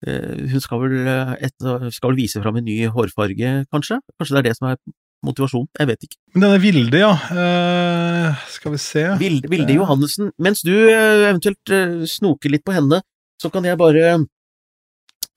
hun 0.08 0.64
skal 0.64 0.82
vel, 0.86 0.96
eh, 1.12 1.36
et, 1.50 1.56
skal 1.92 2.12
vel 2.12 2.20
vise 2.22 2.42
fram 2.42 2.60
en 2.60 2.68
ny 2.68 2.78
hårfarge, 2.88 3.54
kanskje? 3.74 4.00
Kanskje 4.20 4.36
det 4.38 4.42
er 4.42 4.48
det 4.50 4.56
som 4.58 4.70
er 4.70 4.80
motivasjonen? 5.28 5.68
Jeg 5.76 5.90
vet 5.90 6.08
ikke. 6.08 6.20
Men 6.34 6.46
denne 6.46 6.62
Vilde, 6.64 7.02
ja. 7.02 7.12
Uh, 7.28 8.44
skal 8.54 8.76
vi 8.76 8.80
se 8.80 9.06
Vilde, 9.20 9.52
Vilde 9.52 9.76
Johannessen. 9.76 10.32
Mens 10.40 10.64
du 10.64 10.74
eventuelt 10.74 11.74
snoker 12.08 12.54
litt 12.54 12.64
på 12.64 12.76
henne, 12.78 13.02
så 13.42 13.52
kan 13.52 13.68
jeg 13.68 13.80
bare 13.80 14.20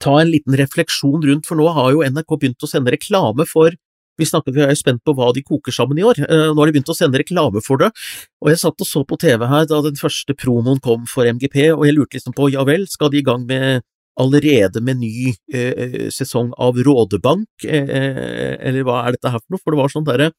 ta 0.03 0.17
en 0.19 0.31
liten 0.31 0.55
refleksjon 0.59 1.23
rundt, 1.23 1.47
for 1.47 1.59
nå 1.59 1.67
har 1.75 1.91
jo 1.95 2.03
NRK 2.03 2.35
begynt 2.35 2.63
å 2.63 2.69
sende 2.69 2.93
reklame 2.95 3.47
for 3.49 3.75
vi 4.19 4.27
snakket, 4.29 4.53
vi 4.53 4.61
er 4.61 4.69
jo 4.69 4.77
spent 4.77 5.01
på 5.01 5.15
hva 5.17 5.31
de 5.33 5.41
koker 5.41 5.73
sammen 5.73 5.97
i 5.97 6.03
år. 6.05 6.19
Nå 6.29 6.53
har 6.53 6.69
de 6.69 6.73
begynt 6.75 6.91
å 6.91 6.93
sende 6.93 7.17
reklame 7.17 7.63
for 7.65 7.81
det, 7.81 7.89
og 8.43 8.51
jeg 8.51 8.59
satt 8.61 8.83
og 8.85 8.85
så 8.85 9.01
på 9.09 9.17
TV 9.17 9.47
her 9.49 9.65
da 9.69 9.79
den 9.81 9.97
første 9.97 10.35
promoen 10.37 10.81
kom 10.85 11.07
for 11.09 11.25
MGP, 11.25 11.71
og 11.73 11.87
jeg 11.87 11.97
lurte 11.97 12.19
liksom 12.19 12.35
på 12.37 12.51
ja 12.53 12.61
vel, 12.67 12.85
skal 12.91 13.09
de 13.09 13.23
i 13.23 13.25
gang 13.25 13.47
med 13.49 13.81
allerede 14.19 14.81
med 14.81 15.01
ny 15.01 15.33
eh, 15.53 15.73
eh, 15.73 16.07
sesong 16.13 16.53
av 16.61 16.77
Rådebank, 16.77 17.65
eh, 17.65 17.89
eh, 17.89 18.55
eller 18.59 18.85
hva 18.85 19.01
er 19.03 19.17
dette 19.17 19.33
her 19.33 19.41
for 19.41 19.55
noe? 19.55 19.63
For 19.63 19.73
det 19.73 19.81
var 19.81 19.93
sånn 19.93 20.07
derre 20.07 20.29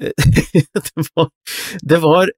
eh, 0.00 0.12
Det 0.86 1.06
var, 1.14 1.30
det 1.82 2.00
var 2.02 2.32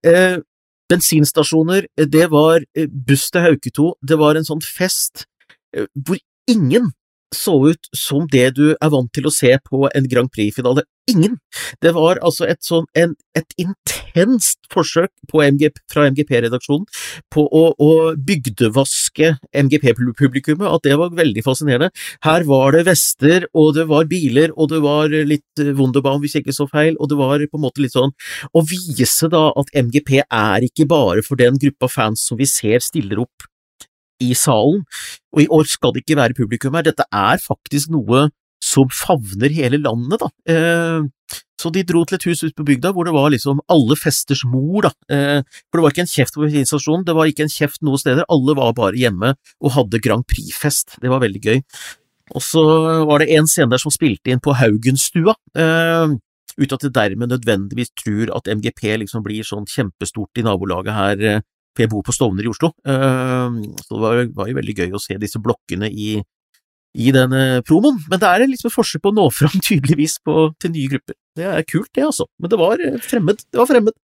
bensinstasjoner, 0.88 1.88
det 2.08 2.28
var 2.32 2.64
buss 3.08 3.28
til 3.32 3.44
Hauketo, 3.44 3.90
det 4.00 4.18
var 4.20 4.38
en 4.38 4.46
sånn 4.46 4.62
fest 4.64 5.26
hvor 5.74 6.16
ingen 6.48 6.92
så 7.34 7.56
ut 7.70 7.90
som 7.96 8.26
det 8.32 8.50
du 8.56 8.70
er 8.72 8.92
vant 8.92 9.10
til 9.14 9.28
å 9.28 9.34
se 9.34 9.50
på 9.64 9.88
en 9.88 10.08
Grand 10.08 10.30
Prix-finale. 10.32 10.84
Ingen! 11.08 11.38
Det 11.80 11.94
var 11.96 12.20
altså 12.24 12.44
et 12.48 12.60
sånn 12.64 12.84
en, 12.98 13.14
et 13.36 13.54
intenst 13.60 14.60
forsøk 14.72 15.10
MG, 15.32 15.70
fra 15.88 16.04
MGP-redaksjonen 16.12 16.84
på 17.32 17.44
å, 17.44 17.62
å 17.72 17.90
bygdevaske 18.16 19.34
MGP-publikummet, 19.56 20.68
at 20.68 20.84
det 20.84 20.98
var 21.00 21.16
veldig 21.16 21.44
fascinerende. 21.46 21.90
Her 22.24 22.44
var 22.48 22.76
det 22.76 22.84
vester, 22.90 23.48
og 23.56 23.74
det 23.78 23.88
var 23.88 24.08
biler, 24.10 24.52
og 24.56 24.72
det 24.74 24.82
var 24.84 25.12
litt 25.12 25.64
Wunderbaum, 25.78 26.20
hvis 26.24 26.36
jeg 26.36 26.46
ikke 26.46 26.58
så 26.60 26.68
feil, 26.70 26.96
og 27.00 27.12
det 27.12 27.20
var 27.20 27.44
på 27.48 27.60
en 27.60 27.64
måte 27.64 27.84
litt 27.84 27.96
sånn 27.96 28.12
å 28.52 28.64
vise 28.68 29.30
da 29.32 29.48
at 29.56 29.72
MGP 29.76 30.18
er 30.24 30.68
ikke 30.68 30.88
bare 30.88 31.24
for 31.24 31.40
den 31.40 31.56
gruppa 31.60 31.88
fans 31.92 32.28
som 32.28 32.40
vi 32.40 32.48
ser 32.48 32.84
stiller 32.84 33.24
opp 33.24 33.48
i 34.22 34.32
salen, 34.36 34.84
og 35.34 35.42
i 35.42 35.48
år 35.54 35.68
skal 35.70 35.94
det 35.94 36.04
ikke 36.04 36.18
være 36.18 36.36
publikum 36.38 36.76
her, 36.78 36.86
dette 36.86 37.06
er 37.14 37.40
faktisk 37.42 37.92
noe 37.94 38.28
som 38.64 38.88
favner 38.90 39.52
hele 39.54 39.78
landet, 39.80 40.24
da. 40.24 40.28
Eh, 40.50 41.38
så 41.58 41.70
de 41.74 41.82
dro 41.86 42.04
til 42.06 42.18
et 42.18 42.26
hus 42.28 42.42
ute 42.44 42.54
på 42.54 42.66
bygda 42.66 42.92
hvor 42.94 43.06
det 43.06 43.14
var 43.14 43.30
liksom 43.34 43.62
alle 43.70 43.96
festers 43.98 44.44
mor, 44.46 44.88
da. 44.88 44.92
Eh, 45.14 45.40
for 45.68 45.78
det 45.78 45.84
var 45.84 45.94
ikke 45.94 46.04
en 46.06 46.12
kjeft 46.12 46.36
på 46.36 46.44
bensinstasjonen, 46.44 47.06
det 47.06 47.16
var 47.18 47.30
ikke 47.30 47.46
en 47.46 47.54
kjeft 47.54 47.82
noe 47.86 48.00
steder, 48.00 48.26
alle 48.30 48.56
var 48.58 48.76
bare 48.78 48.98
hjemme 48.98 49.34
og 49.34 49.74
hadde 49.74 50.02
Grand 50.02 50.26
Prix-fest. 50.28 50.98
Det 51.02 51.10
var 51.10 51.22
veldig 51.24 51.42
gøy. 51.42 51.62
Og 52.36 52.44
så 52.44 52.62
var 53.08 53.22
det 53.22 53.30
en 53.38 53.46
scene 53.48 53.72
der 53.72 53.80
som 53.80 53.94
spilte 53.94 54.32
inn 54.32 54.42
på 54.44 54.56
Haugenstua, 54.58 55.34
eh, 55.56 56.16
uten 56.58 56.74
at 56.74 56.88
det 56.88 56.94
dermed 56.96 57.30
nødvendigvis 57.32 57.94
tror 57.96 58.34
at 58.36 58.50
MGP 58.50 58.98
liksom 59.04 59.22
blir 59.24 59.46
sånn 59.46 59.68
kjempestort 59.70 60.40
i 60.40 60.44
nabolaget 60.46 60.94
her 60.94 61.24
eh, 61.24 61.46
for 61.78 61.86
jeg 61.86 61.92
bor 61.92 62.02
på 62.02 62.14
Stovner 62.16 62.46
i 62.46 62.50
Oslo. 62.50 62.72
Ehm, 62.90 63.62
så 63.78 63.94
det 63.94 64.02
var, 64.02 64.24
var 64.40 64.50
jo 64.50 64.58
veldig 64.58 64.74
gøy 64.74 64.98
å 64.98 65.02
se 65.02 65.14
disse 65.22 65.38
blokkene 65.42 65.86
i, 65.86 66.16
i 66.98 67.14
denne 67.14 67.62
promoen. 67.68 68.02
Men 68.10 68.18
det 68.18 68.32
er 68.32 68.46
liksom 68.50 68.72
et 68.72 68.74
forsøk 68.74 69.04
på 69.04 69.14
å 69.14 69.18
nå 69.20 69.28
fram 69.34 69.54
tydeligvis 69.70 70.18
på, 70.26 70.50
til 70.58 70.74
nye 70.74 70.92
grupper. 70.96 71.18
Det 71.38 71.46
er 71.46 71.64
kult, 71.70 71.92
det, 71.94 72.08
altså. 72.10 72.26
Men 72.42 72.52
det 72.52 72.60
var 72.60 72.82
eh, 72.82 73.00
fremmed. 73.04 73.46
Det 73.46 73.62
var 73.62 73.70
fremmed. 73.70 73.98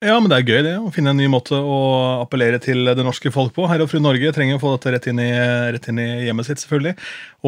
Ja, 0.00 0.14
men 0.16 0.30
det 0.32 0.38
er 0.38 0.48
gøy 0.48 0.62
det, 0.64 0.76
å 0.80 0.88
finne 0.94 1.12
en 1.12 1.18
ny 1.20 1.26
måte 1.28 1.58
å 1.60 1.80
appellere 2.22 2.56
til 2.64 2.88
det 2.88 3.02
norske 3.04 3.28
folk 3.34 3.52
på. 3.52 3.66
Herre 3.68 3.84
og 3.84 3.90
fru 3.90 3.98
Norge 4.00 4.30
trenger 4.32 4.56
å 4.56 4.62
få 4.62 4.70
dette 4.72 4.94
rett 4.94 5.08
inn, 5.10 5.20
i, 5.20 5.28
rett 5.74 5.90
inn 5.92 6.00
i 6.00 6.06
hjemmet 6.24 6.48
sitt, 6.48 6.62
selvfølgelig. 6.62 6.94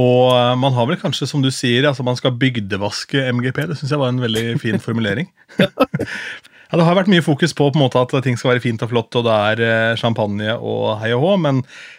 Og 0.03 0.35
eh, 0.35 0.53
man 0.61 0.77
har 0.77 0.91
vel 0.91 1.01
kanskje, 1.01 1.31
som 1.31 1.41
du 1.41 1.49
sier, 1.55 1.87
altså 1.89 2.05
man 2.05 2.19
skal 2.19 2.35
bygdevaske 2.37 3.31
MGP. 3.39 3.69
Det 3.71 3.79
syns 3.81 3.95
jeg 3.95 4.03
var 4.03 4.13
en 4.13 4.25
veldig 4.27 4.49
fin 4.61 4.83
formulering. 4.83 5.31
Ja, 6.73 6.79
Det 6.81 6.87
har 6.89 6.97
vært 6.97 7.11
mye 7.13 7.21
fokus 7.21 7.53
på, 7.53 7.67
på 7.69 7.77
en 7.77 7.83
måte 7.85 8.01
at 8.01 8.15
ting 8.25 8.39
skal 8.41 8.55
være 8.55 8.63
fint 8.65 8.81
og 8.81 8.89
flott, 8.89 9.17
og 9.21 9.27
det 9.27 9.33
er 9.53 9.61
eh, 9.67 9.97
champagne 10.01 10.55
og 10.57 10.95
hei 11.03 11.11
og 11.13 11.21
hå, 11.21 11.33
men 11.45 11.59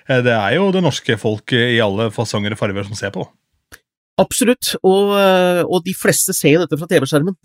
eh, 0.09 0.23
det 0.25 0.33
er 0.33 0.55
jo 0.55 0.71
det 0.73 0.81
norske 0.81 1.13
folk 1.21 1.53
i 1.53 1.77
alle 1.77 2.07
fasonger 2.15 2.55
og 2.55 2.57
farger 2.57 2.87
som 2.87 2.97
ser 2.97 3.13
på. 3.13 3.27
Absolutt, 4.17 4.71
og, 4.81 5.13
eh, 5.19 5.61
og, 5.61 5.77
de 5.85 5.93
fleste 5.93 6.33
ser 6.33 6.55
jo 6.55 6.63
dette 6.63 6.79
fra 6.81 6.89
TV-skjermen, 6.89 7.37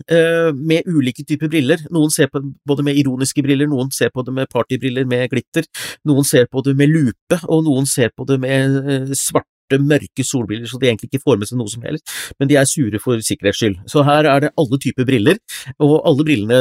med 0.57 0.89
ulike 0.89 1.21
typer 1.21 1.53
briller. 1.53 1.85
Noen 1.93 2.09
ser 2.13 2.33
på 2.33 2.41
det 2.41 2.49
både 2.65 2.87
med 2.89 2.97
ironiske 2.97 3.45
briller, 3.45 3.69
noen 3.69 3.93
ser 3.93 4.09
på 4.09 4.25
det 4.25 4.33
med 4.33 4.49
partybriller 4.49 5.05
med 5.09 5.29
glitter, 5.29 5.69
noen 6.09 6.25
ser 6.25 6.49
på 6.49 6.65
det 6.65 6.73
med 6.81 6.89
lupe, 6.89 7.41
og 7.45 7.61
noen 7.69 7.85
ser 7.89 8.09
på 8.09 8.25
det 8.25 8.41
med 8.41 9.13
svart 9.13 9.45
sorte, 9.69 9.83
mørke 9.83 10.23
solbriller, 10.23 10.67
så 10.67 10.79
de 10.79 10.87
egentlig 10.87 11.09
ikke 11.09 11.23
får 11.23 11.37
med 11.39 11.47
seg 11.47 11.59
noe 11.59 11.69
som 11.69 11.83
helst, 11.83 12.09
men 12.39 12.49
de 12.49 12.57
er 12.57 12.65
sure 12.65 12.99
for 12.99 13.19
sikkerhets 13.21 13.59
skyld. 13.61 13.77
Så 13.87 14.03
her 14.03 14.25
er 14.25 14.39
det 14.39 14.53
alle 14.57 14.79
typer 14.79 15.05
briller, 15.05 15.37
og 15.79 16.01
alle 16.05 16.25
brillene 16.25 16.59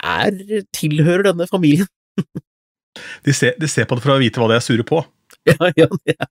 er, 0.00 0.64
tilhører 0.72 1.30
denne 1.30 1.46
familien. 1.50 1.88
de, 3.26 3.32
ser, 3.32 3.54
de 3.58 3.68
ser 3.68 3.86
på 3.86 3.96
det 3.96 4.04
for 4.04 4.16
å 4.16 4.20
vite 4.20 4.40
hva 4.40 4.50
de 4.50 4.58
er 4.58 4.64
sure 4.64 4.84
på. 4.84 5.04
Ja, 5.48 5.70
ja, 5.76 5.86
ja. 6.06 6.26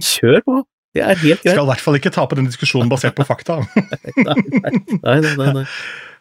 Kjør 0.00 0.42
på! 0.42 0.62
Det 0.96 1.02
er 1.04 1.18
helt 1.20 1.42
greit. 1.42 1.52
Skal 1.52 1.66
i 1.66 1.68
hvert 1.68 1.82
fall 1.84 1.98
ikke 1.98 2.10
tape 2.14 2.38
den 2.38 2.46
diskusjonen 2.48 2.88
basert 2.88 3.16
på 3.18 3.26
fakta. 3.28 3.58
nei, 4.16 4.36
nei, 4.56 4.72
nei, 5.04 5.34
nei, 5.36 5.50
nei. 5.58 5.66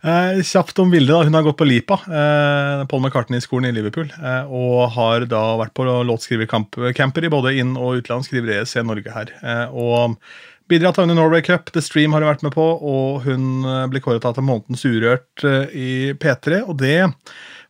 Eh, 0.06 0.42
kjapt 0.44 0.80
om 0.80 0.92
Vilde. 0.92 1.14
da, 1.14 1.24
Hun 1.24 1.34
har 1.34 1.42
gått 1.42 1.58
på 1.58 1.66
LIPA, 1.66 1.94
eh, 1.94 2.86
Paul 2.86 3.02
McCartney-skolen 3.02 3.70
i 3.70 3.72
Liverpool, 3.72 4.12
eh, 4.24 4.44
og 4.46 4.92
har 4.92 5.26
da 5.26 5.58
vært 5.58 5.74
på 5.74 5.86
låtskrivercamper 6.06 7.24
i 7.26 7.30
både 7.34 7.56
inn- 7.58 7.78
og 7.78 8.04
utland. 8.04 8.24
Skriver 8.24 8.62
ESC 8.62 8.84
Norge 8.84 9.12
her. 9.12 9.26
Eh, 9.42 9.66
og 9.74 10.18
bidratt 10.70 11.00
under 11.00 11.16
Norway 11.16 11.42
Cup. 11.42 11.72
The 11.72 11.82
Stream 11.82 12.14
har 12.14 12.22
hun 12.22 12.30
vært 12.30 12.44
med 12.44 12.54
på, 12.54 12.62
og 12.62 13.24
hun 13.24 13.66
eh, 13.66 13.88
ble 13.88 14.00
kåret 14.00 14.22
til 14.22 14.46
månedens 14.46 14.86
Urørt 14.86 15.44
eh, 15.44 15.74
i 15.74 16.14
P3. 16.14 16.62
og 16.70 16.78
det 16.78 17.12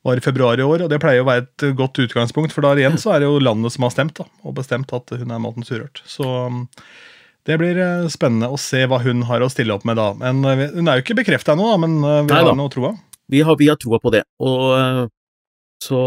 var 0.03 0.17
i 0.17 0.19
februar 0.19 0.59
i 0.59 0.61
år, 0.61 0.83
og 0.83 0.89
det 0.89 0.99
pleier 0.99 1.23
å 1.23 1.29
være 1.29 1.47
et 1.47 1.75
godt 1.75 1.97
utgangspunkt, 2.03 2.51
for 2.51 2.61
da 2.61 2.75
igjen 2.75 2.99
så 2.99 3.15
er 3.15 3.19
det 3.19 3.29
jo 3.31 3.39
landet 3.39 3.71
som 3.71 3.87
har 3.87 3.91
stemt, 3.95 4.13
da, 4.19 4.25
og 4.43 4.53
bestemt 4.55 4.91
at 4.93 5.09
hun 5.09 5.31
er 5.31 5.39
månedens 5.39 5.71
urørt. 5.71 6.03
Så 6.05 6.27
det 7.45 7.57
blir 7.61 7.77
eh, 7.77 8.07
spennende 8.13 8.49
å 8.49 8.59
se 8.61 8.83
hva 8.89 9.01
hun 9.03 9.25
har 9.29 9.43
å 9.45 9.51
stille 9.51 9.75
opp 9.75 9.85
med 9.87 9.99
da. 9.99 10.11
Men 10.17 10.41
uh, 10.45 10.65
Hun 10.73 10.89
er 10.89 10.99
jo 10.99 11.05
ikke 11.05 11.19
bekrefta 11.21 11.53
ennå, 11.53 11.71
men 11.83 11.97
uh, 12.01 12.21
vi 12.25 12.33
Nei, 12.33 12.43
har 12.49 12.57
noe 12.57 12.73
troa. 12.73 12.95
Vi 13.31 13.41
har, 13.45 13.57
vi 13.59 13.69
har 13.69 13.79
troa 13.81 14.01
på 14.01 14.13
det. 14.13 14.25
Og 14.45 15.09
så 15.83 16.01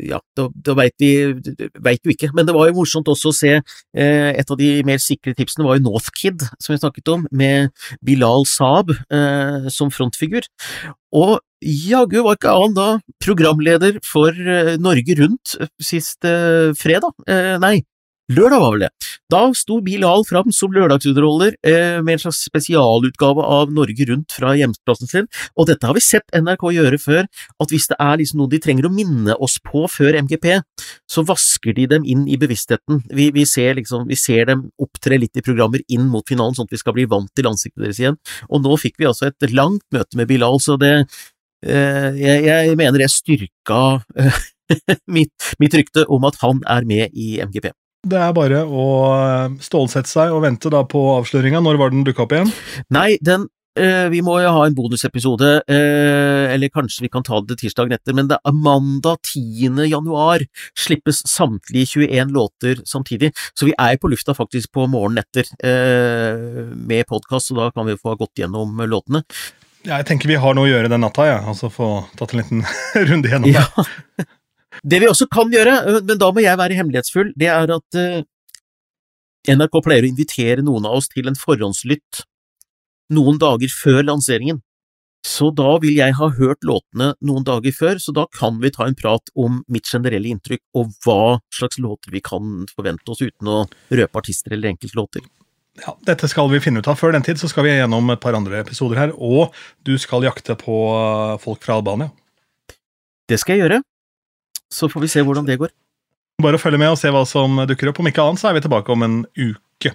ja, 0.00 0.18
da, 0.36 0.46
da 0.54 0.74
veit 0.78 0.94
vi 1.00 1.10
veit 1.84 2.04
jo 2.04 2.12
ikke. 2.12 2.30
Men 2.36 2.46
det 2.48 2.54
var 2.56 2.68
jo 2.68 2.76
morsomt 2.78 3.08
også 3.10 3.32
å 3.32 3.36
se 3.36 3.50
eh, 3.58 4.30
Et 4.32 4.50
av 4.50 4.58
de 4.58 4.70
mer 4.86 5.00
sikre 5.02 5.34
tipsene 5.36 5.66
var 5.66 5.78
jo 5.78 5.86
Northkid, 5.88 6.44
som 6.62 6.74
vi 6.74 6.80
snakket 6.80 7.12
om, 7.12 7.26
med 7.30 7.72
Bilal 8.04 8.46
Saab 8.48 8.94
eh, 8.94 9.68
som 9.72 9.92
frontfigur. 9.94 10.46
Og 11.16 11.38
jaggu 11.64 12.20
var 12.24 12.38
ikke 12.38 12.54
annen 12.54 12.76
da 12.78 12.88
programleder 13.24 14.00
for 14.06 14.32
eh, 14.32 14.76
Norge 14.80 15.18
Rundt 15.20 15.56
sist 15.82 16.26
eh, 16.28 16.74
fredag. 16.78 17.14
Eh, 17.28 17.56
nei, 17.62 17.78
Lørdag 18.28 18.60
var 18.60 18.74
vel 18.74 18.82
det. 18.84 18.92
Da 19.28 19.42
sto 19.52 19.76
Bilal 19.84 20.22
fram 20.24 20.48
som 20.56 20.72
lørdagsunderholder 20.72 21.58
eh, 21.60 21.98
med 22.00 22.14
en 22.14 22.20
slags 22.22 22.40
spesialutgave 22.48 23.44
av 23.44 23.72
Norge 23.76 24.06
Rundt 24.08 24.32
fra 24.32 24.54
hjemplassen 24.56 25.10
sin, 25.10 25.26
og 25.52 25.66
dette 25.68 25.84
har 25.84 25.96
vi 25.96 26.00
sett 26.00 26.32
NRK 26.32 26.64
gjøre 26.78 27.00
før, 27.02 27.26
at 27.60 27.74
hvis 27.74 27.90
det 27.90 27.98
er 28.00 28.14
liksom 28.22 28.40
noe 28.40 28.48
de 28.48 28.60
trenger 28.64 28.88
å 28.88 28.92
minne 28.92 29.36
oss 29.36 29.58
på 29.60 29.82
før 29.92 30.16
MGP, 30.22 30.46
så 31.12 31.26
vasker 31.28 31.76
de 31.76 31.84
dem 31.92 32.06
inn 32.08 32.22
i 32.24 32.38
bevisstheten. 32.40 33.02
Vi, 33.12 33.26
vi, 33.36 33.44
ser, 33.44 33.74
liksom, 33.76 34.06
vi 34.08 34.16
ser 34.16 34.48
dem 34.48 34.62
opptre 34.80 35.18
litt 35.20 35.36
i 35.36 35.44
programmer 35.44 35.84
inn 35.92 36.06
mot 36.08 36.24
finalen, 36.24 36.56
sånn 36.56 36.70
at 36.70 36.72
vi 36.78 36.80
skal 36.80 36.96
bli 36.96 37.04
vant 37.12 37.28
til 37.36 37.50
ansiktet 37.50 37.84
deres 37.84 38.00
igjen, 38.00 38.16
og 38.48 38.64
nå 38.64 38.78
fikk 38.80 38.96
vi 38.96 39.10
altså 39.10 39.28
et 39.28 39.52
langt 39.52 39.84
møte 39.92 40.16
med 40.16 40.30
Bilal, 40.30 40.56
så 40.64 40.78
det 40.80 40.94
eh, 40.96 42.16
jeg, 42.16 42.46
jeg, 42.48 42.80
mener 42.80 43.04
det 43.04 43.10
styrka 43.12 43.82
eh, 44.16 44.40
mitt, 45.18 45.52
mitt 45.60 45.76
rykte 45.76 46.06
om 46.08 46.24
at 46.30 46.40
han 46.40 46.64
er 46.64 46.88
med 46.88 47.12
i 47.12 47.36
MGP. 47.44 47.68
Det 48.08 48.18
er 48.22 48.34
bare 48.36 48.64
å 48.64 48.88
eh, 49.12 49.60
stålsette 49.64 50.10
seg 50.10 50.32
og 50.32 50.42
vente 50.46 50.72
da 50.72 50.84
på 50.88 51.02
avsløringa. 51.18 51.60
Når 51.64 51.80
var 51.80 51.94
den 51.94 52.04
dukka 52.06 52.24
opp 52.24 52.34
igjen? 52.36 52.50
Nei, 52.94 53.18
den 53.24 53.44
eh, 53.78 54.06
vi 54.12 54.22
må 54.24 54.38
jo 54.40 54.52
ha 54.54 54.64
en 54.64 54.76
bonusepisode, 54.76 55.50
eh, 55.68 56.46
eller 56.54 56.72
kanskje 56.72 57.04
vi 57.04 57.12
kan 57.12 57.26
ta 57.26 57.42
det 57.44 57.58
tirsdagen 57.60 57.94
etter, 57.98 58.16
men 58.16 58.30
det 58.30 58.38
er 58.40 58.56
mandag 58.56 59.20
10. 59.34 59.84
januar 59.90 60.46
slippes 60.78 61.20
samtlige 61.28 61.92
21 62.06 62.34
låter 62.34 62.82
samtidig, 62.88 63.34
så 63.52 63.68
vi 63.68 63.76
er 63.76 64.00
på 64.00 64.10
lufta 64.10 64.36
faktisk 64.38 64.72
på 64.78 64.88
morgenen 64.90 65.22
etter 65.26 65.52
med 66.74 67.06
podkast, 67.10 67.50
så 67.50 67.60
da 67.60 67.70
kan 67.74 67.86
vi 67.88 67.98
få 68.00 68.16
gått 68.18 68.40
gjennom 68.40 68.80
låtene. 68.88 69.24
Ja, 69.86 70.00
jeg 70.00 70.08
tenker 70.08 70.30
vi 70.30 70.40
har 70.40 70.56
noe 70.56 70.66
å 70.66 70.72
gjøre 70.72 70.90
den 70.90 71.04
natta, 71.04 71.28
ja. 71.28 71.38
altså 71.46 71.70
få 71.72 71.92
tatt 72.18 72.34
en 72.34 72.42
liten 72.42 72.66
runde 73.12 73.30
gjennom 73.30 73.52
det. 73.52 73.62
Ja. 73.62 74.28
Det 74.84 75.00
vi 75.02 75.08
også 75.08 75.28
kan 75.32 75.50
gjøre, 75.52 76.02
men 76.04 76.18
da 76.20 76.28
må 76.32 76.44
jeg 76.44 76.60
være 76.60 76.76
hemmelighetsfull, 76.78 77.32
det 77.38 77.48
er 77.50 77.72
at 77.78 78.00
NRK 79.48 79.78
pleier 79.84 80.04
å 80.04 80.10
invitere 80.10 80.64
noen 80.64 80.86
av 80.88 80.98
oss 80.98 81.08
til 81.12 81.30
en 81.30 81.38
forhåndslytt 81.38 82.24
noen 83.14 83.38
dager 83.40 83.72
før 83.72 84.02
lanseringen. 84.04 84.60
Så 85.26 85.48
da 85.56 85.72
vil 85.82 85.96
jeg 85.98 86.14
ha 86.14 86.28
hørt 86.36 86.62
låtene 86.66 87.10
noen 87.26 87.44
dager 87.46 87.74
før, 87.74 87.98
så 88.00 88.14
da 88.14 88.26
kan 88.32 88.60
vi 88.62 88.70
ta 88.74 88.86
en 88.86 88.96
prat 88.98 89.32
om 89.34 89.62
mitt 89.72 89.88
generelle 89.90 90.30
inntrykk 90.30 90.62
og 90.78 90.92
hva 91.04 91.38
slags 91.54 91.80
låter 91.82 92.14
vi 92.14 92.22
kan 92.24 92.62
forvente 92.70 93.10
oss 93.12 93.24
uten 93.24 93.50
å 93.50 93.58
røpe 93.90 94.22
artister 94.22 94.54
eller 94.54 94.72
enkeltlåter. 94.72 95.26
Ja, 95.82 95.94
Dette 96.06 96.30
skal 96.30 96.48
vi 96.50 96.62
finne 96.62 96.80
ut 96.82 96.88
av. 96.90 96.98
Før 96.98 97.12
den 97.14 97.26
tid 97.26 97.38
så 97.38 97.50
skal 97.50 97.66
vi 97.66 97.74
gjennom 97.74 98.08
et 98.14 98.22
par 98.22 98.34
andre 98.38 98.62
episoder 98.62 98.98
her, 98.98 99.12
og 99.14 99.54
du 99.86 99.94
skal 100.00 100.26
jakte 100.26 100.56
på 100.58 100.78
folk 101.42 101.62
fra 101.66 101.78
Albania. 101.78 102.10
Det 103.28 103.38
skal 103.42 103.56
jeg 103.56 103.66
gjøre 103.66 103.82
så 104.72 104.88
får 104.90 105.04
vi 105.04 105.10
se 105.12 105.24
hvordan 105.24 105.48
det 105.48 105.58
går. 105.60 105.72
Bare 106.42 106.58
å 106.58 106.62
følge 106.62 106.78
med 106.78 106.92
og 106.92 107.00
se 107.00 107.10
hva 107.10 107.24
som 107.26 107.58
dukker 107.66 107.90
opp. 107.90 107.98
Om 108.02 108.10
ikke 108.12 108.22
annet 108.22 108.42
så 108.42 108.50
er 108.50 108.58
vi 108.58 108.64
tilbake 108.66 108.94
om 108.94 109.02
en 109.06 109.18
uke. 109.34 109.94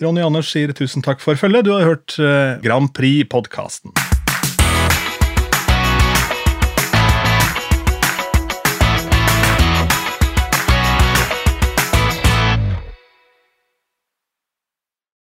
Ronny 0.00 0.24
Anders 0.24 0.48
sier 0.52 0.72
tusen 0.76 1.04
takk 1.04 1.20
for 1.20 1.36
følget. 1.36 1.66
Du 1.68 1.74
har 1.74 1.84
hørt 1.88 2.16
eh, 2.16 2.56
Grand 2.64 2.92
Prix-podkasten. 2.96 3.92